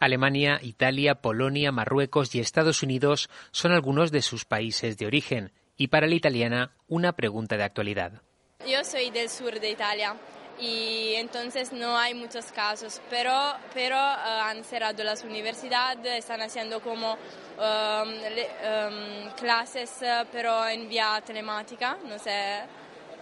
Alemania, 0.00 0.58
Italia, 0.62 1.16
Polonia, 1.16 1.70
Marruecos 1.70 2.34
y 2.34 2.40
Estados 2.40 2.82
Unidos 2.82 3.28
son 3.50 3.72
algunos 3.72 4.10
de 4.10 4.22
sus 4.22 4.46
países 4.46 4.96
de 4.96 5.06
origen. 5.06 5.52
Y 5.76 5.88
para 5.88 6.06
la 6.06 6.14
italiana, 6.14 6.72
una 6.88 7.12
pregunta 7.12 7.58
de 7.58 7.64
actualidad. 7.64 8.22
Yo 8.66 8.82
soy 8.84 9.10
del 9.10 9.28
sur 9.28 9.60
de 9.60 9.70
Italia 9.70 10.16
y 10.62 11.14
entonces 11.16 11.72
no 11.72 11.98
hay 11.98 12.14
muchos 12.14 12.46
casos, 12.52 13.00
pero, 13.10 13.32
pero 13.74 13.96
eh, 13.96 14.40
han 14.44 14.62
cerrado 14.62 15.02
las 15.02 15.24
universidades, 15.24 16.18
están 16.18 16.40
haciendo 16.40 16.80
como 16.80 17.14
um, 17.14 18.08
um, 18.08 19.30
clases, 19.36 19.90
eh, 20.02 20.24
pero 20.30 20.68
en 20.68 20.88
vía 20.88 21.20
telemática, 21.26 21.98
no 22.04 22.16
sé, 22.16 22.60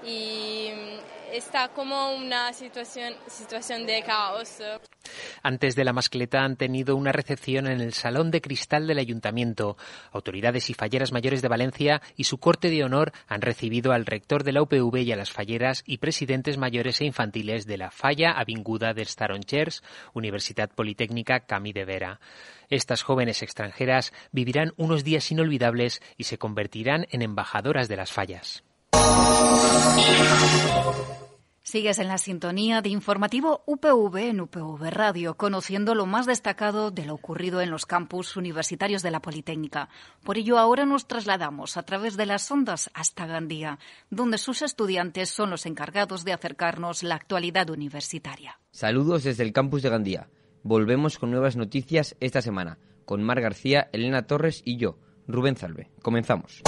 y 0.04 0.68
está 1.32 1.68
como 1.68 2.14
una 2.14 2.52
situación, 2.52 3.14
situación 3.26 3.86
de 3.86 4.02
caos. 4.02 4.58
Antes 5.42 5.76
de 5.76 5.84
la 5.84 5.92
mascleta 5.92 6.42
han 6.42 6.56
tenido 6.56 6.96
una 6.96 7.12
recepción 7.12 7.66
en 7.66 7.80
el 7.80 7.92
Salón 7.92 8.30
de 8.30 8.40
Cristal 8.40 8.86
del 8.86 8.98
Ayuntamiento. 8.98 9.76
Autoridades 10.12 10.70
y 10.70 10.74
falleras 10.74 11.12
mayores 11.12 11.42
de 11.42 11.48
Valencia 11.48 12.02
y 12.16 12.24
su 12.24 12.38
corte 12.38 12.68
de 12.68 12.84
honor 12.84 13.12
han 13.28 13.40
recibido 13.42 13.92
al 13.92 14.06
rector 14.06 14.44
de 14.44 14.52
la 14.52 14.62
UPV 14.62 14.98
y 14.98 15.12
a 15.12 15.16
las 15.16 15.30
falleras 15.30 15.82
y 15.86 15.98
presidentes 15.98 16.58
mayores 16.58 17.00
e 17.00 17.04
infantiles 17.04 17.66
de 17.66 17.78
la 17.78 17.90
Falla 17.90 18.32
Avinguda 18.32 18.92
de 18.92 19.04
Staronchers, 19.04 19.82
Universidad 20.14 20.70
Politécnica 20.70 21.40
Cami 21.40 21.72
de 21.72 21.84
Vera. 21.84 22.20
Estas 22.68 23.02
jóvenes 23.02 23.42
extranjeras 23.42 24.12
vivirán 24.32 24.72
unos 24.76 25.04
días 25.04 25.30
inolvidables 25.30 26.00
y 26.16 26.24
se 26.24 26.38
convertirán 26.38 27.06
en 27.10 27.22
embajadoras 27.22 27.88
de 27.88 27.96
las 27.96 28.12
fallas. 28.12 28.62
Sigues 31.70 32.00
en 32.00 32.08
la 32.08 32.18
sintonía 32.18 32.82
de 32.82 32.88
informativo 32.88 33.62
UPV 33.64 34.16
en 34.16 34.40
UPV 34.40 34.90
Radio, 34.90 35.36
conociendo 35.36 35.94
lo 35.94 36.04
más 36.04 36.26
destacado 36.26 36.90
de 36.90 37.04
lo 37.04 37.14
ocurrido 37.14 37.60
en 37.60 37.70
los 37.70 37.86
campus 37.86 38.36
universitarios 38.36 39.04
de 39.04 39.12
la 39.12 39.22
Politécnica. 39.22 39.88
Por 40.24 40.36
ello, 40.36 40.58
ahora 40.58 40.84
nos 40.84 41.06
trasladamos 41.06 41.76
a 41.76 41.84
través 41.84 42.16
de 42.16 42.26
las 42.26 42.50
ondas 42.50 42.90
hasta 42.92 43.24
Gandía, 43.26 43.78
donde 44.10 44.38
sus 44.38 44.62
estudiantes 44.62 45.30
son 45.30 45.50
los 45.50 45.64
encargados 45.64 46.24
de 46.24 46.32
acercarnos 46.32 47.04
la 47.04 47.14
actualidad 47.14 47.70
universitaria. 47.70 48.58
Saludos 48.72 49.22
desde 49.22 49.44
el 49.44 49.52
campus 49.52 49.82
de 49.82 49.90
Gandía. 49.90 50.28
Volvemos 50.64 51.20
con 51.20 51.30
nuevas 51.30 51.54
noticias 51.54 52.16
esta 52.18 52.42
semana, 52.42 52.78
con 53.04 53.22
Mar 53.22 53.40
García, 53.40 53.90
Elena 53.92 54.26
Torres 54.26 54.60
y 54.64 54.76
yo, 54.76 54.98
Rubén 55.32 55.56
Salve. 55.56 55.90
Comenzamos. 56.02 56.62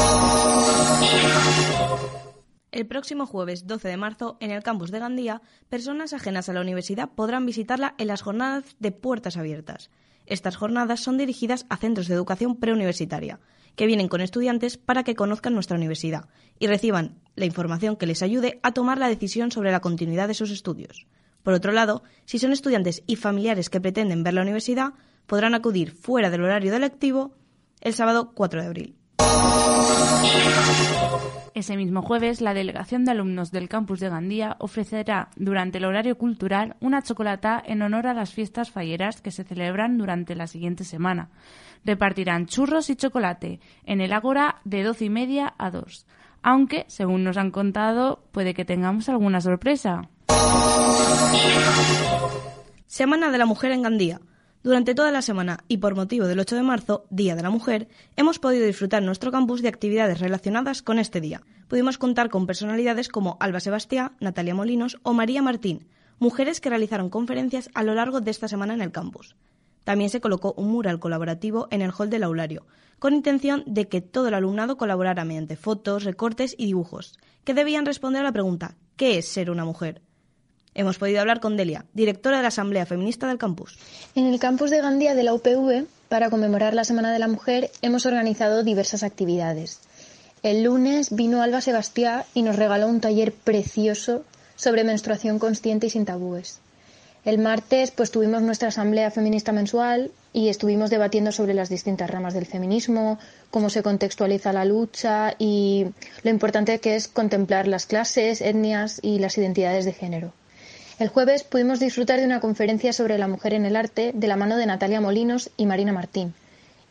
El 2.73 2.87
próximo 2.87 3.27
jueves 3.27 3.67
12 3.67 3.89
de 3.89 3.97
marzo, 3.97 4.39
en 4.41 4.51
el 4.51 4.63
campus 4.63 4.91
de 4.91 4.99
Gandía, 4.99 5.43
personas 5.69 6.15
ajenas 6.15 6.49
a 6.49 6.55
la 6.55 6.63
universidad 6.63 7.11
podrán 7.15 7.45
visitarla 7.45 7.95
en 7.99 8.07
las 8.07 8.23
jornadas 8.23 8.65
de 8.79 8.93
puertas 8.93 9.37
abiertas. 9.37 9.91
Estas 10.25 10.57
jornadas 10.57 11.01
son 11.01 11.19
dirigidas 11.19 11.67
a 11.69 11.77
centros 11.77 12.09
de 12.09 12.15
educación 12.15 12.57
preuniversitaria 12.57 13.41
que 13.77 13.87
vienen 13.87 14.09
con 14.09 14.21
estudiantes 14.21 14.77
para 14.79 15.03
que 15.03 15.15
conozcan 15.15 15.55
nuestra 15.55 15.77
universidad 15.77 16.29
y 16.59 16.67
reciban 16.67 17.21
la 17.37 17.47
información 17.47 17.97
que 17.97 18.07
les 18.07 18.23
ayude 18.23 18.61
a 18.63 18.73
tomar 18.73 18.99
la 18.99 19.09
decisión 19.09 19.51
sobre 19.51 19.73
la 19.73 19.81
continuidad 19.81 20.29
de 20.29 20.35
sus 20.35 20.51
estudios. 20.51 21.07
Por 21.43 21.55
otro 21.55 21.73
lado, 21.73 22.03
si 22.25 22.39
son 22.39 22.53
estudiantes 22.53 23.03
y 23.07 23.17
familiares 23.17 23.69
que 23.69 23.81
pretenden 23.81 24.23
ver 24.23 24.35
la 24.35 24.43
universidad, 24.43 24.95
podrán 25.27 25.55
acudir 25.55 25.91
fuera 25.91 26.31
del 26.31 26.43
horario 26.43 26.73
del 26.73 26.83
lectivo 26.83 27.35
el 27.83 27.93
sábado 27.93 28.33
4 28.35 28.63
de 28.63 28.67
abril. 28.67 28.97
Ese 31.55 31.77
mismo 31.77 32.01
jueves, 32.01 32.41
la 32.41 32.55
delegación 32.55 33.05
de 33.05 33.11
alumnos 33.11 33.51
del 33.51 33.69
campus 33.69 34.01
de 34.01 34.09
Gandía 34.09 34.57
ofrecerá 34.59 35.29
durante 35.37 35.79
el 35.79 35.85
horario 35.85 36.17
cultural 36.17 36.77
una 36.81 37.03
chocolata 37.03 37.63
en 37.65 37.83
honor 37.83 38.07
a 38.07 38.15
las 38.15 38.33
fiestas 38.33 38.71
falleras 38.71 39.21
que 39.21 39.31
se 39.31 39.45
celebran 39.45 39.99
durante 39.99 40.35
la 40.35 40.47
siguiente 40.47 40.85
semana. 40.85 41.29
Repartirán 41.85 42.47
churros 42.47 42.89
y 42.89 42.97
chocolate 42.97 43.61
en 43.85 44.01
el 44.01 44.13
Ágora 44.15 44.63
de 44.65 44.83
doce 44.83 45.05
y 45.05 45.11
media 45.11 45.53
a 45.59 45.71
dos. 45.71 46.07
Aunque, 46.43 46.87
según 46.89 47.23
nos 47.23 47.37
han 47.37 47.51
contado, 47.51 48.25
puede 48.33 48.55
que 48.55 48.65
tengamos 48.65 49.09
alguna 49.09 49.41
sorpresa. 49.41 50.09
Semana 52.87 53.31
de 53.31 53.39
la 53.39 53.47
Mujer 53.47 53.73
en 53.73 53.83
Gandía. 53.83 54.21
Durante 54.63 54.95
toda 54.95 55.11
la 55.11 55.23
semana 55.23 55.65
y 55.67 55.79
por 55.79 55.97
motivo 55.97 56.29
del 56.29 56.39
8 56.39 56.55
de 56.55 56.63
marzo, 56.63 57.05
Día 57.11 57.35
de 57.35 57.43
la 57.43 57.51
Mujer, 57.51 57.89
hemos 58.15 58.39
podido 58.39 58.65
disfrutar 58.65 59.03
nuestro 59.03 59.33
campus 59.33 59.61
de 59.61 59.67
actividades 59.67 60.21
relacionadas 60.21 60.83
con 60.83 61.01
este 61.01 61.21
día. 61.21 61.43
Pudimos 61.67 61.99
contar 61.99 62.31
con 62.31 62.47
personalidades 62.47 63.09
como 63.09 63.37
Alba 63.41 63.59
Sebastián, 63.59 64.13
Natalia 64.21 64.55
Molinos 64.55 64.99
o 65.03 65.15
María 65.15 65.43
Martín, 65.43 65.89
mujeres 66.21 66.61
que 66.61 66.69
realizaron 66.69 67.11
conferencias 67.11 67.71
a 67.75 67.83
lo 67.83 67.97
largo 67.97 68.21
de 68.21 68.31
esta 68.31 68.47
semana 68.47 68.73
en 68.73 68.83
el 68.83 68.93
campus. 68.93 69.35
También 69.83 70.11
se 70.11 70.21
colocó 70.21 70.55
un 70.57 70.71
mural 70.71 71.01
colaborativo 71.01 71.67
en 71.73 71.83
el 71.83 71.91
hall 71.91 72.09
del 72.09 72.23
aulario, 72.23 72.65
con 73.01 73.15
intención 73.15 73.65
de 73.67 73.89
que 73.89 74.01
todo 74.01 74.29
el 74.29 74.35
alumnado 74.35 74.77
colaborara 74.77 75.25
mediante 75.25 75.57
fotos, 75.57 76.05
recortes 76.05 76.55
y 76.57 76.67
dibujos, 76.67 77.19
que 77.43 77.53
debían 77.53 77.85
responder 77.85 78.21
a 78.21 78.25
la 78.25 78.33
pregunta 78.33 78.77
¿qué 78.95 79.19
es 79.19 79.27
ser 79.27 79.51
una 79.51 79.65
mujer? 79.65 80.03
Hemos 80.75 80.97
podido 80.97 81.21
hablar 81.21 81.41
con 81.41 81.57
Delia, 81.57 81.85
directora 81.93 82.39
de 82.39 82.43
la 82.43 82.49
Asamblea 82.49 82.87
Feminista 82.87 83.27
del 83.29 83.37
campus. 83.37 83.79
En 84.15 84.27
el 84.27 84.41
campus 84.41 84.71
de 84.71 84.81
Gandía 84.81 85.15
de 85.15 85.23
la 85.23 85.35
UPV, 85.35 85.87
para 86.09 86.31
conmemorar 86.31 86.73
la 86.73 86.85
Semana 86.85 87.13
de 87.13 87.19
la 87.19 87.29
Mujer, 87.29 87.71
hemos 87.83 88.07
organizado 88.07 88.63
diversas 88.63 89.03
actividades. 89.03 89.81
El 90.43 90.63
lunes 90.63 91.15
vino 91.15 91.43
Alba 91.43 91.61
Sebastián 91.61 92.25
y 92.33 92.43
nos 92.43 92.57
regaló 92.57 92.89
un 92.89 93.03
taller 93.03 93.33
precioso 93.33 94.25
sobre 94.57 94.83
menstruación 94.83 95.39
consciente 95.39 95.89
y 95.89 95.91
sin 95.91 96.07
tabúes. 96.07 96.59
El 97.25 97.39
martes 97.39 97.91
pues 97.91 98.11
tuvimos 98.11 98.43
nuestra 98.43 98.69
asamblea 98.69 99.11
feminista 99.11 99.53
mensual 99.53 100.11
y 100.33 100.49
estuvimos 100.49 100.91
debatiendo 100.91 101.33
sobre 101.33 101.55
las 101.55 101.69
distintas 101.69 102.11
ramas 102.11 102.35
del 102.35 102.47
feminismo, 102.47 103.19
cómo 103.51 103.71
se 103.71 103.83
contextualiza 103.83 104.53
la 104.53 104.65
lucha 104.65 105.35
y 105.39 105.87
lo 106.25 106.31
importante 106.31 106.81
que 106.81 106.97
es 106.97 107.09
contemplar 107.09 107.69
las 107.69 107.87
clases, 107.87 108.41
etnias 108.41 108.99
y 109.03 109.19
las 109.19 109.37
identidades 109.37 109.85
de 109.85 109.93
género. 109.93 110.33
El 110.99 111.09
jueves 111.09 111.43
pudimos 111.43 111.81
disfrutar 111.81 112.21
de 112.21 112.27
una 112.27 112.41
conferencia 112.41 112.93
sobre 112.93 113.19
la 113.19 113.27
mujer 113.27 113.55
en 113.55 113.65
el 113.65 113.77
arte 113.77 114.13
de 114.15 114.27
la 114.27 114.37
mano 114.37 114.57
de 114.57 114.67
Natalia 114.67 115.01
Molinos 115.01 115.51
y 115.57 115.67
Marina 115.67 115.93
Martín. 115.93 116.35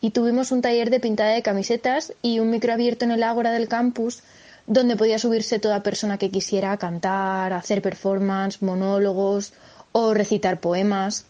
Y 0.01 0.10
tuvimos 0.10 0.51
un 0.51 0.62
taller 0.62 0.89
de 0.89 1.00
pintada 1.00 1.31
de 1.31 1.43
camisetas 1.43 2.13
y 2.24 2.39
un 2.39 2.50
micro 2.50 2.74
abierto 2.74 3.05
en 3.05 3.12
el 3.12 3.24
ágora 3.24 3.51
del 3.51 3.67
campus 3.67 4.24
donde 4.65 4.96
podía 4.96 5.20
subirse 5.20 5.60
toda 5.60 5.84
persona 5.84 6.17
que 6.17 6.31
quisiera 6.31 6.75
cantar, 6.77 7.53
hacer 7.53 7.81
performance, 7.81 8.62
monólogos 8.62 9.53
o 9.91 10.13
recitar 10.13 10.60
poemas. 10.60 11.25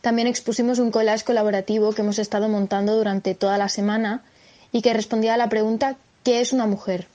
También 0.00 0.28
expusimos 0.28 0.78
un 0.78 0.90
collage 0.90 1.24
colaborativo 1.24 1.92
que 1.92 2.02
hemos 2.02 2.18
estado 2.18 2.48
montando 2.48 2.96
durante 2.96 3.34
toda 3.34 3.58
la 3.58 3.68
semana 3.68 4.22
y 4.72 4.82
que 4.82 4.94
respondía 4.94 5.34
a 5.34 5.38
la 5.38 5.48
pregunta 5.48 5.96
¿qué 6.22 6.40
es 6.40 6.52
una 6.52 6.66
mujer? 6.66 7.06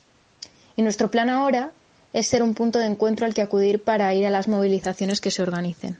Y 0.76 0.84
nuestro 0.84 1.10
plan 1.10 1.30
ahora 1.30 1.72
es 2.14 2.28
ser 2.28 2.44
un 2.44 2.54
punto 2.54 2.80
de 2.80 2.86
encuentro 2.86 3.26
al 3.26 3.34
que 3.34 3.42
acudir 3.42 3.84
para 3.84 4.14
ir 4.14 4.26
a 4.26 4.30
las 4.30 4.48
movilizaciones 4.48 5.22
que 5.22 5.32
se 5.32 5.42
organicen. 5.42 5.98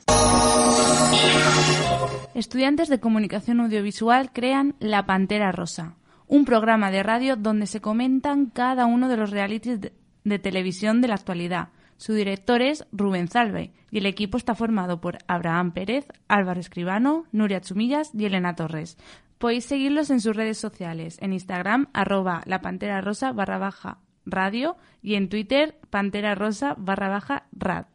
Estudiantes 2.34 2.90
de 2.90 3.00
comunicación 3.00 3.60
audiovisual 3.60 4.32
crean 4.32 4.76
La 4.80 5.06
Pantera 5.06 5.52
Rosa, 5.52 5.96
un 6.28 6.46
programa 6.46 6.92
de 6.92 7.04
radio 7.04 7.36
donde 7.36 7.68
se 7.68 7.82
comentan 7.82 8.48
cada 8.48 8.86
uno 8.86 9.10
de 9.10 9.18
los 9.18 9.32
realities 9.32 9.80
de, 9.82 10.40
televisión 10.40 11.02
de 11.02 11.08
la 11.10 11.16
actualidad. 11.16 11.70
Su 11.98 12.14
director 12.14 12.62
es 12.62 12.86
Rubén 12.92 13.28
Salve 13.28 13.74
y 13.92 13.98
el 13.98 14.06
equipo 14.06 14.38
está 14.38 14.56
formado 14.56 15.02
por 15.02 15.18
Abraham 15.28 15.74
Pérez, 15.74 16.08
Álvaro 16.28 16.60
Escribano, 16.60 17.26
Nuria 17.32 17.62
Chumillas 17.62 18.12
y 18.14 18.26
Elena 18.26 18.56
Torres. 18.56 18.98
Podéis 19.38 19.66
seguirlos 19.66 20.10
en 20.10 20.22
sus 20.22 20.36
redes 20.36 20.58
sociales, 20.58 21.18
en 21.22 21.34
Instagram, 21.34 21.88
arroba 21.94 22.42
la 22.46 22.62
pantera 22.62 23.02
rosa 23.02 23.32
barra 23.32 23.58
baja 23.58 24.00
radio 24.32 24.78
y 25.02 25.16
en 25.16 25.30
Twitter 25.30 25.80
Pantera 25.90 26.36
Rosa 26.36 26.76
barra 26.78 27.10
baja 27.10 27.48
rad. 27.52 27.86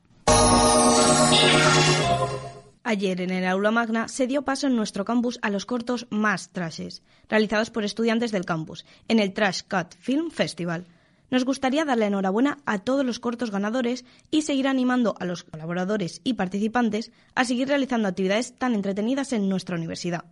Ayer 2.87 3.23
en 3.23 3.31
el 3.31 3.47
aula 3.47 3.71
magna 3.71 4.09
se 4.09 4.27
dio 4.27 4.43
paso 4.43 4.67
en 4.67 4.77
nuestro 4.77 5.07
campus 5.07 5.39
a 5.41 5.49
los 5.49 5.65
cortos 5.65 6.07
más 6.11 6.51
trashes, 6.51 7.03
realizados 7.31 7.71
por 7.71 7.83
estudiantes 7.83 8.31
del 8.31 8.45
campus, 8.45 8.85
en 9.09 9.21
el 9.21 9.33
Trash 9.33 9.63
Cut 9.63 9.95
Film 9.99 10.31
Festival. 10.31 10.87
Nos 11.31 11.47
gustaría 11.47 11.87
darle 11.87 12.07
enhorabuena 12.07 12.59
a 12.67 12.81
todos 12.81 13.05
los 13.05 13.21
cortos 13.21 13.51
ganadores 13.51 14.05
y 14.31 14.43
seguir 14.43 14.69
animando 14.69 15.15
a 15.19 15.25
los 15.25 15.45
colaboradores 15.45 16.21
y 16.25 16.35
participantes 16.35 17.11
a 17.35 17.47
seguir 17.47 17.69
realizando 17.69 18.07
actividades 18.07 18.55
tan 18.59 18.75
entretenidas 18.75 19.33
en 19.33 19.49
nuestra 19.49 19.77
universidad. 19.77 20.25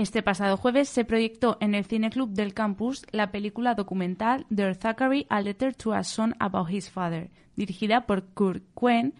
Este 0.00 0.22
pasado 0.22 0.56
jueves 0.56 0.88
se 0.88 1.04
proyectó 1.04 1.58
en 1.60 1.74
el 1.74 1.84
Cineclub 1.84 2.30
del 2.30 2.54
campus 2.54 3.04
la 3.10 3.30
película 3.30 3.74
documental 3.74 4.46
The 4.48 4.74
Thackeray 4.74 5.26
A 5.28 5.42
Letter 5.42 5.74
to 5.74 5.92
a 5.92 6.04
Son 6.04 6.34
About 6.38 6.70
His 6.70 6.88
Father, 6.88 7.28
dirigida 7.54 8.06
por 8.06 8.24
Kurt 8.32 8.64
Quinn, 8.74 9.12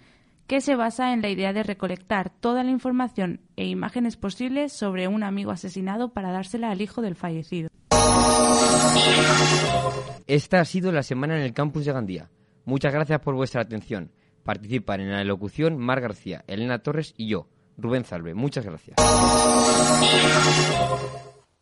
que 0.46 0.62
se 0.62 0.76
basa 0.76 1.12
en 1.12 1.20
la 1.20 1.28
idea 1.28 1.52
de 1.52 1.64
recolectar 1.64 2.30
toda 2.30 2.64
la 2.64 2.70
información 2.70 3.42
e 3.56 3.66
imágenes 3.66 4.16
posibles 4.16 4.72
sobre 4.72 5.06
un 5.06 5.22
amigo 5.22 5.50
asesinado 5.50 6.14
para 6.14 6.32
dársela 6.32 6.70
al 6.70 6.80
hijo 6.80 7.02
del 7.02 7.14
fallecido. 7.14 7.68
Esta 10.26 10.60
ha 10.60 10.64
sido 10.64 10.92
la 10.92 11.02
semana 11.02 11.36
en 11.36 11.42
el 11.42 11.52
campus 11.52 11.84
de 11.84 11.92
Gandía. 11.92 12.30
Muchas 12.64 12.94
gracias 12.94 13.20
por 13.20 13.34
vuestra 13.34 13.60
atención. 13.60 14.12
Participan 14.44 15.02
en 15.02 15.12
la 15.12 15.24
locución 15.24 15.76
Mar 15.76 16.00
García, 16.00 16.42
Elena 16.46 16.78
Torres 16.78 17.12
y 17.18 17.28
yo. 17.28 17.48
Rubén 17.80 18.04
Salve. 18.04 18.34
Muchas 18.34 18.64
gracias. 18.64 18.96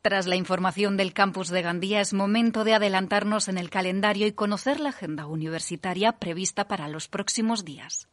Tras 0.02 0.26
la 0.26 0.36
información 0.36 0.96
del 0.96 1.12
campus 1.12 1.48
de 1.48 1.62
Gandía, 1.62 2.00
es 2.00 2.14
momento 2.14 2.64
de 2.64 2.74
adelantarnos 2.74 3.48
en 3.48 3.58
el 3.58 3.68
calendario 3.68 4.26
y 4.26 4.32
conocer 4.32 4.80
la 4.80 4.90
agenda 4.90 5.26
universitaria 5.26 6.12
prevista 6.12 6.68
para 6.68 6.88
los 6.88 7.08
próximos 7.08 7.64
días. 7.64 8.08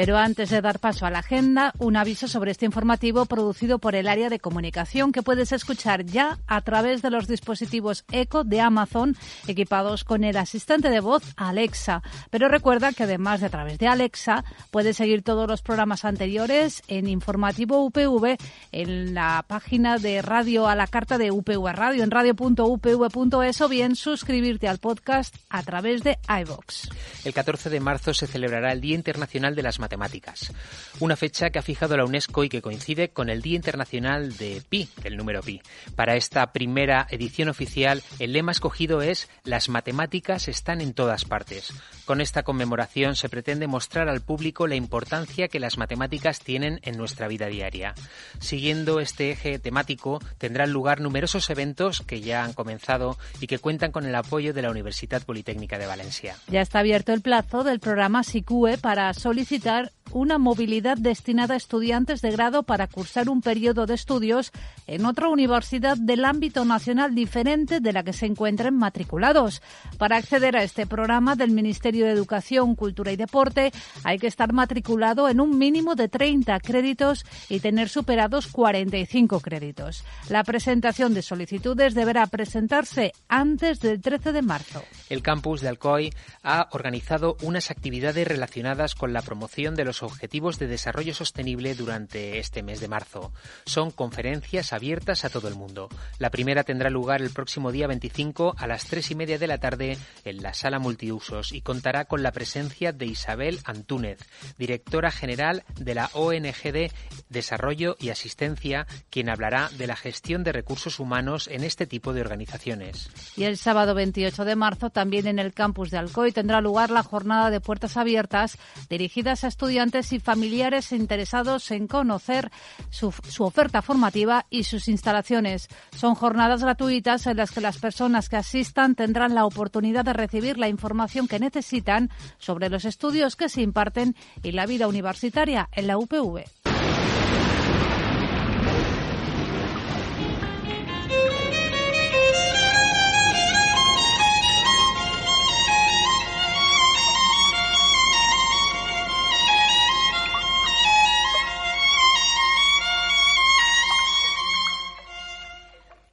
Pero 0.00 0.16
antes 0.16 0.48
de 0.48 0.62
dar 0.62 0.78
paso 0.78 1.04
a 1.04 1.10
la 1.10 1.18
agenda, 1.18 1.74
un 1.78 1.94
aviso 1.94 2.26
sobre 2.26 2.52
este 2.52 2.64
informativo 2.64 3.26
producido 3.26 3.78
por 3.78 3.94
el 3.94 4.08
área 4.08 4.30
de 4.30 4.40
comunicación 4.40 5.12
que 5.12 5.22
puedes 5.22 5.52
escuchar 5.52 6.06
ya 6.06 6.38
a 6.46 6.62
través 6.62 7.02
de 7.02 7.10
los 7.10 7.28
dispositivos 7.28 8.06
Echo 8.10 8.42
de 8.42 8.62
Amazon 8.62 9.14
equipados 9.46 10.04
con 10.04 10.24
el 10.24 10.38
asistente 10.38 10.88
de 10.88 11.00
voz 11.00 11.22
Alexa. 11.36 12.02
Pero 12.30 12.48
recuerda 12.48 12.94
que 12.94 13.02
además 13.02 13.40
de 13.40 13.48
a 13.48 13.50
través 13.50 13.76
de 13.76 13.88
Alexa 13.88 14.42
puedes 14.70 14.96
seguir 14.96 15.20
todos 15.20 15.46
los 15.46 15.60
programas 15.60 16.06
anteriores 16.06 16.82
en 16.88 17.06
informativo 17.06 17.84
UPV 17.84 18.38
en 18.72 19.12
la 19.12 19.44
página 19.46 19.98
de 19.98 20.22
radio 20.22 20.66
a 20.66 20.74
la 20.76 20.86
carta 20.86 21.18
de 21.18 21.30
UPV 21.30 21.74
Radio 21.74 22.04
en 22.04 22.10
radio.upv.es 22.10 23.60
o 23.60 23.68
bien 23.68 23.96
suscribirte 23.96 24.66
al 24.66 24.78
podcast 24.78 25.36
a 25.50 25.62
través 25.62 26.02
de 26.02 26.18
iVox. 26.40 26.88
El 27.26 27.34
14 27.34 27.68
de 27.68 27.80
marzo 27.80 28.14
se 28.14 28.26
celebrará 28.26 28.72
el 28.72 28.80
Día 28.80 28.94
Internacional 28.94 29.54
de 29.54 29.62
las 29.62 29.78
Matemáticas 29.78 29.89
matemáticas. 29.90 30.52
Una 31.00 31.16
fecha 31.16 31.50
que 31.50 31.58
ha 31.58 31.62
fijado 31.62 31.96
la 31.96 32.04
UNESCO 32.04 32.44
y 32.44 32.48
que 32.48 32.62
coincide 32.62 33.08
con 33.08 33.28
el 33.28 33.42
Día 33.42 33.56
Internacional 33.56 34.36
de 34.36 34.62
Pi, 34.68 34.88
el 35.02 35.16
número 35.16 35.42
Pi. 35.42 35.60
Para 35.96 36.16
esta 36.16 36.52
primera 36.52 37.06
edición 37.10 37.48
oficial, 37.48 38.02
el 38.18 38.32
lema 38.32 38.52
escogido 38.52 39.02
es 39.02 39.28
Las 39.44 39.68
matemáticas 39.68 40.48
están 40.48 40.80
en 40.80 40.94
todas 40.94 41.24
partes. 41.24 41.72
Con 42.04 42.20
esta 42.20 42.42
conmemoración 42.44 43.16
se 43.16 43.28
pretende 43.28 43.66
mostrar 43.66 44.08
al 44.08 44.20
público 44.20 44.66
la 44.66 44.76
importancia 44.76 45.48
que 45.48 45.60
las 45.60 45.76
matemáticas 45.76 46.40
tienen 46.40 46.80
en 46.82 46.96
nuestra 46.96 47.26
vida 47.26 47.46
diaria. 47.46 47.94
Siguiendo 48.38 49.00
este 49.00 49.32
eje 49.32 49.58
temático, 49.58 50.20
tendrán 50.38 50.72
lugar 50.72 51.00
numerosos 51.00 51.50
eventos 51.50 52.00
que 52.00 52.20
ya 52.20 52.44
han 52.44 52.52
comenzado 52.52 53.18
y 53.40 53.46
que 53.46 53.58
cuentan 53.58 53.92
con 53.92 54.06
el 54.06 54.14
apoyo 54.14 54.52
de 54.52 54.62
la 54.62 54.70
Universidad 54.70 55.22
Politécnica 55.22 55.78
de 55.78 55.86
Valencia. 55.86 56.36
Ya 56.48 56.60
está 56.60 56.80
abierto 56.80 57.12
el 57.12 57.22
plazo 57.22 57.64
del 57.64 57.80
programa 57.80 58.22
SICUE 58.22 58.78
para 58.78 59.12
solicitar 59.14 59.79
una 60.12 60.38
movilidad 60.38 60.96
destinada 60.96 61.54
a 61.54 61.56
estudiantes 61.56 62.20
de 62.20 62.30
grado 62.30 62.62
para 62.62 62.86
cursar 62.86 63.28
un 63.28 63.40
periodo 63.40 63.86
de 63.86 63.94
estudios 63.94 64.52
en 64.86 65.06
otra 65.06 65.28
universidad 65.28 65.96
del 65.96 66.24
ámbito 66.24 66.64
nacional 66.64 67.14
diferente 67.14 67.80
de 67.80 67.92
la 67.92 68.02
que 68.02 68.12
se 68.12 68.26
encuentren 68.26 68.76
matriculados. 68.76 69.62
Para 69.98 70.16
acceder 70.16 70.56
a 70.56 70.62
este 70.62 70.86
programa 70.86 71.36
del 71.36 71.50
Ministerio 71.50 72.06
de 72.06 72.12
Educación, 72.12 72.74
Cultura 72.74 73.12
y 73.12 73.16
Deporte 73.16 73.72
hay 74.04 74.18
que 74.18 74.26
estar 74.26 74.52
matriculado 74.52 75.28
en 75.28 75.40
un 75.40 75.58
mínimo 75.58 75.94
de 75.94 76.08
30 76.08 76.58
créditos 76.60 77.24
y 77.48 77.60
tener 77.60 77.88
superados 77.88 78.48
45 78.48 79.40
créditos. 79.40 80.04
La 80.28 80.44
presentación 80.44 81.14
de 81.14 81.22
solicitudes 81.22 81.94
deberá 81.94 82.26
presentarse 82.26 83.12
antes 83.28 83.80
del 83.80 84.00
13 84.00 84.32
de 84.32 84.42
marzo. 84.42 84.82
El 85.08 85.22
campus 85.22 85.60
de 85.60 85.68
Alcoy 85.68 86.12
ha 86.42 86.68
organizado 86.72 87.36
unas 87.42 87.70
actividades 87.70 88.26
relacionadas 88.26 88.94
con 88.94 89.12
la 89.12 89.22
promoción 89.22 89.59
de 89.60 89.84
los 89.84 90.02
objetivos 90.02 90.58
de 90.58 90.66
desarrollo 90.66 91.12
sostenible 91.12 91.74
durante 91.74 92.38
este 92.38 92.62
mes 92.62 92.80
de 92.80 92.88
marzo. 92.88 93.32
Son 93.66 93.90
conferencias 93.90 94.72
abiertas 94.72 95.26
a 95.26 95.28
todo 95.28 95.48
el 95.48 95.54
mundo. 95.54 95.90
La 96.18 96.30
primera 96.30 96.64
tendrá 96.64 96.88
lugar 96.88 97.20
el 97.20 97.28
próximo 97.28 97.70
día 97.70 97.86
25 97.86 98.54
a 98.56 98.66
las 98.66 98.86
3 98.86 99.10
y 99.10 99.14
media 99.14 99.38
de 99.38 99.46
la 99.46 99.58
tarde 99.58 99.98
en 100.24 100.42
la 100.42 100.54
sala 100.54 100.78
multiusos 100.78 101.52
y 101.52 101.60
contará 101.60 102.06
con 102.06 102.22
la 102.22 102.32
presencia 102.32 102.92
de 102.92 103.04
Isabel 103.04 103.60
Antúnez, 103.64 104.20
directora 104.56 105.10
general 105.10 105.64
de 105.78 105.94
la 105.94 106.10
ONGD 106.14 106.90
Desarrollo 107.28 107.96
y 108.00 108.08
Asistencia, 108.08 108.86
quien 109.10 109.28
hablará 109.28 109.68
de 109.76 109.86
la 109.86 109.96
gestión 109.96 110.42
de 110.42 110.52
recursos 110.52 111.00
humanos 111.00 111.48
en 111.48 111.64
este 111.64 111.86
tipo 111.86 112.14
de 112.14 112.22
organizaciones. 112.22 113.10
Y 113.36 113.44
el 113.44 113.58
sábado 113.58 113.94
28 113.94 114.46
de 114.46 114.56
marzo, 114.56 114.88
también 114.88 115.26
en 115.26 115.38
el 115.38 115.52
campus 115.52 115.90
de 115.90 115.98
Alcoy, 115.98 116.32
tendrá 116.32 116.62
lugar 116.62 116.90
la 116.90 117.02
jornada 117.02 117.50
de 117.50 117.60
puertas 117.60 117.98
abiertas 117.98 118.56
dirigidas 118.88 119.44
a 119.44 119.48
estudiantes 119.50 120.12
y 120.12 120.20
familiares 120.20 120.92
interesados 120.92 121.70
en 121.70 121.86
conocer 121.86 122.50
su, 122.88 123.12
oferta 123.40 123.82
formativa 123.82 124.46
y 124.48 124.64
sus 124.64 124.88
instalaciones. 124.88 125.68
Son 125.94 126.14
jornadas 126.14 126.62
gratuitas 126.62 127.26
en 127.26 127.36
las 127.36 127.50
que 127.50 127.60
las 127.60 127.78
personas 127.78 128.28
que 128.28 128.36
asistan 128.36 128.94
tendrán 128.94 129.34
la 129.34 129.44
oportunidad 129.44 130.04
de 130.04 130.14
recibir 130.14 130.56
la 130.56 130.68
información 130.68 131.28
que 131.28 131.38
necesitan 131.38 132.10
sobre 132.38 132.70
los 132.70 132.84
estudios 132.84 133.36
que 133.36 133.48
se 133.48 133.60
imparten 133.60 134.16
y 134.42 134.52
la 134.52 134.66
vida 134.66 134.88
universitaria 134.88 135.68
en 135.72 135.86
la 135.86 135.98
UPV. 135.98 136.69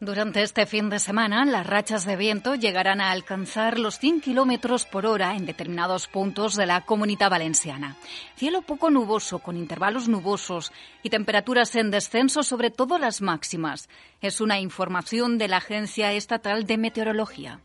Durante 0.07 0.41
este 0.41 0.65
fin 0.65 0.89
de 0.89 0.99
semana, 0.99 1.43
las 1.43 1.67
rachas 1.67 2.05
de 2.05 2.15
viento 2.15 2.55
llegarán 2.55 3.01
a 3.01 3.11
alcanzar 3.11 3.77
los 3.77 3.99
100 3.99 4.21
kilómetros 4.21 4.85
por 4.85 5.05
hora 5.05 5.35
en 5.35 5.45
determinados 5.45 6.07
puntos 6.07 6.55
de 6.55 6.65
la 6.65 6.85
comunidad 6.85 7.29
valenciana. 7.29 7.97
Cielo 8.37 8.61
poco 8.61 8.89
nuboso, 8.89 9.39
con 9.39 9.57
intervalos 9.57 10.07
nubosos 10.07 10.71
y 11.03 11.09
temperaturas 11.09 11.75
en 11.75 11.91
descenso, 11.91 12.43
sobre 12.43 12.71
todo 12.71 12.97
las 12.97 13.19
máximas. 13.19 13.89
Es 14.21 14.39
una 14.39 14.61
información 14.61 15.37
de 15.37 15.49
la 15.49 15.57
Agencia 15.57 16.13
Estatal 16.13 16.65
de 16.65 16.77
Meteorología. 16.77 17.59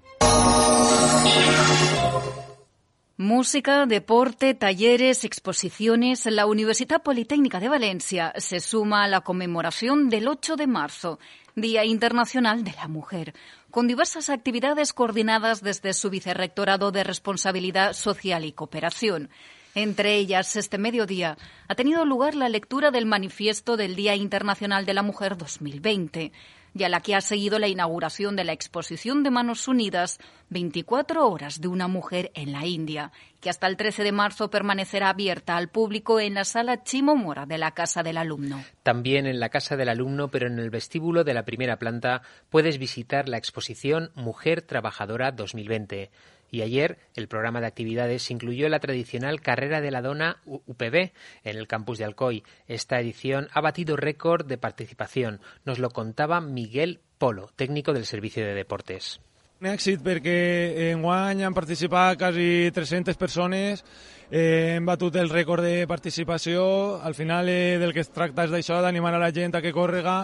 Música, 3.22 3.87
deporte, 3.87 4.52
talleres, 4.52 5.22
exposiciones. 5.22 6.26
La 6.26 6.44
Universidad 6.44 7.04
Politécnica 7.04 7.61
de 7.61 7.68
Valencia 7.68 8.32
se 8.37 8.58
suma 8.58 9.04
a 9.04 9.06
la 9.06 9.20
conmemoración 9.20 10.08
del 10.08 10.26
8 10.26 10.56
de 10.56 10.66
marzo, 10.66 11.20
Día 11.54 11.85
Internacional 11.85 12.64
de 12.64 12.72
la 12.72 12.88
Mujer, 12.88 13.32
con 13.70 13.87
diversas 13.87 14.28
actividades 14.28 14.92
coordinadas 14.92 15.62
desde 15.62 15.92
su 15.92 16.11
Vicerrectorado 16.11 16.90
de 16.90 17.04
Responsabilidad 17.04 17.92
Social 17.92 18.44
y 18.44 18.50
Cooperación. 18.50 19.30
Entre 19.76 20.16
ellas, 20.16 20.56
este 20.56 20.76
mediodía 20.76 21.38
ha 21.68 21.76
tenido 21.76 22.04
lugar 22.04 22.35
la 22.35 22.48
lectura 22.48 22.90
del 22.90 23.06
manifiesto 23.06 23.76
del 23.76 23.94
Día 23.94 24.16
Internacional 24.16 24.85
de 24.85 24.94
la 24.94 25.02
Mujer 25.02 25.37
2020 25.37 26.32
y 26.74 26.85
a 26.85 26.88
la 26.88 27.00
que 27.00 27.14
ha 27.14 27.20
seguido 27.20 27.58
la 27.58 27.68
inauguración 27.68 28.37
de 28.37 28.44
la 28.44 28.52
exposición 28.52 29.22
de 29.22 29.30
Manos 29.30 29.68
Unidas 29.68 30.18
24 30.50 31.28
horas 31.28 31.61
de 31.61 31.68
una 31.68 31.88
mujer 31.88 32.30
en 32.35 32.52
la 32.52 32.66
India, 32.66 33.12
que 33.40 33.50
hasta 33.50 33.66
el 33.66 33.76
13 33.76 34.04
de 34.04 34.12
marzo 34.12 34.50
permanecerá 34.50 35.08
abierta 35.11 35.56
al 35.56 35.68
público 35.68 36.20
en 36.20 36.35
la 36.35 36.44
sala 36.44 36.82
Chimo 36.82 37.16
Mora 37.16 37.46
de 37.46 37.58
la 37.58 37.72
Casa 37.72 38.02
del 38.02 38.18
Alumno. 38.18 38.62
También 38.82 39.26
en 39.26 39.40
la 39.40 39.48
Casa 39.48 39.76
del 39.76 39.88
Alumno, 39.88 40.28
pero 40.28 40.46
en 40.46 40.58
el 40.58 40.70
vestíbulo 40.70 41.24
de 41.24 41.35
la 41.35 41.44
primera 41.44 41.78
planta, 41.78 42.22
puedes 42.50 42.78
visitar 42.78 43.28
la 43.28 43.38
exposición 43.38 44.11
Mujer 44.14 44.62
Trabajadora 44.62 45.32
2020 45.32 46.11
y 46.52 46.60
ayer 46.60 46.98
el 47.16 47.26
programa 47.26 47.60
de 47.60 47.66
actividades 47.66 48.30
incluyó 48.30 48.68
la 48.68 48.78
tradicional 48.78 49.40
carrera 49.40 49.80
de 49.80 49.90
la 49.90 50.02
dona 50.02 50.36
UPB 50.44 51.10
en 51.42 51.56
el 51.56 51.66
campus 51.66 51.98
de 51.98 52.04
Alcoy. 52.04 52.44
Esta 52.68 53.00
edición 53.00 53.48
ha 53.52 53.62
batido 53.62 53.96
récord 53.96 54.46
de 54.46 54.58
participación. 54.58 55.40
Nos 55.64 55.80
lo 55.80 55.90
contaba 55.90 56.40
Miguel 56.40 57.00
Polo, 57.18 57.50
técnico 57.56 57.94
del 57.94 58.04
Servicio 58.04 58.44
de 58.44 58.54
Deportes. 58.54 59.20
Un 59.62 59.68
èxit 59.70 60.00
perquè 60.02 60.90
enguany 60.90 61.44
han 61.46 61.54
participat 61.54 62.16
quasi 62.18 62.72
300 62.74 63.14
persones, 63.14 63.84
eh, 64.26 64.74
hem 64.74 64.88
batut 64.90 65.14
el 65.20 65.30
rècord 65.30 65.62
de 65.62 65.86
participació, 65.86 66.64
al 66.98 67.14
final 67.14 67.46
eh, 67.46 67.78
del 67.78 67.94
que 67.94 68.02
es 68.02 68.10
tracta 68.10 68.42
és 68.42 68.50
d'això, 68.50 68.80
d'animar 68.82 69.14
a 69.14 69.20
la 69.22 69.30
gent 69.30 69.54
a 69.54 69.62
que 69.62 69.70
córrega, 69.70 70.16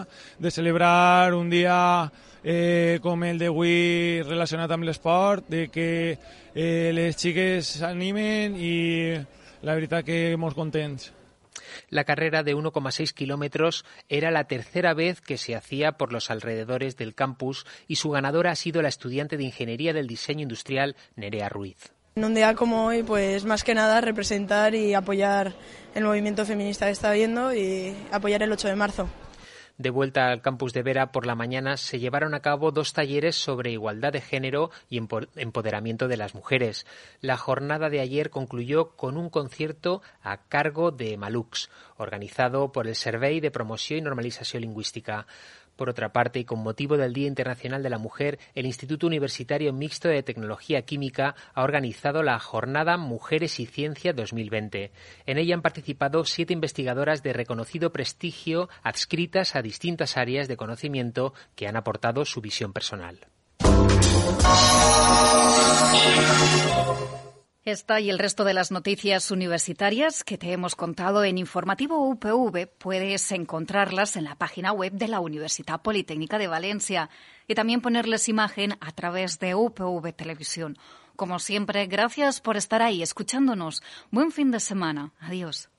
de 0.43 0.51
celebrar 0.51 1.31
un 1.39 1.47
dia 1.47 2.11
eh, 2.43 2.99
com 3.01 3.23
el 3.23 3.39
d'avui 3.39 4.21
relacionat 4.25 4.71
amb 4.71 4.87
l'esport, 4.87 5.47
de 5.49 5.67
que 5.73 6.17
eh, 6.53 6.91
les 6.93 7.17
xiques 7.17 7.75
s'animen 7.79 8.55
i 8.57 8.75
la 9.61 9.75
veritat 9.75 10.05
que 10.07 10.37
molt 10.39 10.55
contents. 10.55 11.11
La 11.89 12.03
carrera 12.03 12.43
de 12.43 12.55
1,6 12.55 13.13
kilómetros 13.13 13.85
era 14.07 14.31
la 14.31 14.45
tercera 14.45 14.93
vez 14.93 15.21
que 15.21 15.37
se 15.37 15.55
hacía 15.55 15.93
por 15.93 16.13
los 16.13 16.29
alrededores 16.29 16.97
del 16.97 17.15
campus 17.15 17.65
y 17.87 17.95
su 17.95 18.09
ganadora 18.11 18.51
ha 18.51 18.55
sido 18.55 18.81
la 18.81 18.89
estudiante 18.89 19.37
de 19.37 19.43
Ingeniería 19.43 19.93
del 19.93 20.07
Diseño 20.07 20.43
Industrial 20.43 20.95
Nerea 21.15 21.49
Ruiz. 21.49 21.93
En 22.15 22.25
un 22.25 22.35
día 22.35 22.55
como 22.55 22.85
hoy, 22.85 23.03
pues 23.03 23.45
más 23.45 23.63
que 23.63 23.75
nada 23.75 24.01
representar 24.01 24.75
y 24.75 24.93
apoyar 24.93 25.53
el 25.95 26.03
movimiento 26.03 26.45
feminista 26.45 26.85
que 26.85 26.91
está 26.91 27.11
habiendo 27.11 27.53
y 27.53 27.95
apoyar 28.11 28.43
el 28.43 28.51
8 28.51 28.67
de 28.67 28.75
marzo. 28.75 29.09
De 29.79 29.91
vuelta 29.91 30.29
al 30.29 30.41
campus 30.41 30.73
de 30.73 30.83
Vera 30.83 31.13
por 31.13 31.25
la 31.25 31.35
mañana 31.35 31.77
se 31.77 31.99
llevaron 31.99 32.33
a 32.33 32.41
cabo 32.41 32.73
dos 32.73 32.91
talleres 32.91 33.37
sobre 33.37 33.71
igualdad 33.71 34.11
de 34.11 34.19
género 34.19 34.71
y 34.89 34.97
empoderamiento 34.97 36.09
de 36.09 36.17
las 36.17 36.35
mujeres. 36.35 36.85
La 37.21 37.37
jornada 37.37 37.89
de 37.89 38.01
ayer 38.01 38.29
concluyó 38.29 38.97
con 38.97 39.15
un 39.15 39.29
concierto 39.29 40.01
a 40.21 40.35
cargo 40.49 40.91
de 40.91 41.15
Malux, 41.15 41.69
organizado 41.95 42.73
por 42.73 42.87
el 42.87 42.95
Survey 42.95 43.39
de 43.39 43.51
Promoción 43.51 43.99
y 43.99 44.01
Normalización 44.01 44.63
Lingüística. 44.63 45.27
Por 45.79 45.89
otra 45.89 46.11
parte, 46.11 46.39
y 46.39 46.43
con 46.43 46.59
motivo 46.59 46.97
del 46.97 47.13
Día 47.13 47.27
Internacional 47.27 47.81
de 47.81 47.89
la 47.89 47.97
Mujer, 47.97 48.37
el 48.53 48.65
Instituto 48.65 49.07
Universitario 49.07 49.71
Mixto 49.71 50.09
de 50.09 50.23
Tecnología 50.23 50.81
Química 50.81 51.35
ha 51.53 51.63
organizado 51.63 52.21
la 52.21 52.37
Jornada 52.37 52.97
Mujeres 52.97 53.61
y 53.61 53.65
Ciencia 53.65 54.11
2020. 54.11 54.91
En 55.25 55.37
ella 55.37 55.55
han 55.55 55.61
participado 55.61 56.25
siete 56.25 56.51
investigadoras 56.51 57.23
de 57.23 57.31
reconocido 57.31 57.93
prestigio 57.93 58.67
adscritas 58.83 59.55
a 59.55 59.61
distintas 59.61 60.17
áreas 60.17 60.49
de 60.49 60.57
conocimiento 60.57 61.33
que 61.55 61.69
han 61.69 61.77
aportado 61.77 62.25
su 62.25 62.41
visión 62.41 62.73
personal. 62.73 63.17
Esta 67.65 67.99
y 67.99 68.09
el 68.09 68.19
resto 68.19 68.45
de 68.45 68.53
las 68.53 68.71
noticias 68.71 69.31
universitarias 69.31 70.23
que 70.23 70.37
te 70.37 70.53
hemos 70.53 70.75
contado 70.75 71.25
en 71.25 71.37
Informativo 71.37 72.07
UPV 72.07 72.67
puedes 72.77 73.33
encontrarlas 73.33 74.15
en 74.15 74.23
la 74.23 74.35
página 74.35 74.71
web 74.71 74.93
de 74.93 75.09
la 75.09 75.19
Universidad 75.19 75.81
Politécnica 75.81 76.37
de 76.37 76.47
Valencia 76.47 77.09
y 77.49 77.55
también 77.55 77.81
ponerles 77.81 78.29
imagen 78.29 78.77
a 78.79 78.93
través 78.93 79.39
de 79.39 79.55
UPV 79.55 80.13
Televisión. 80.13 80.77
Como 81.17 81.37
siempre, 81.37 81.85
gracias 81.87 82.39
por 82.39 82.55
estar 82.55 82.81
ahí 82.81 83.03
escuchándonos. 83.03 83.83
Buen 84.09 84.31
fin 84.31 84.51
de 84.51 84.61
semana. 84.61 85.11
Adiós. 85.19 85.69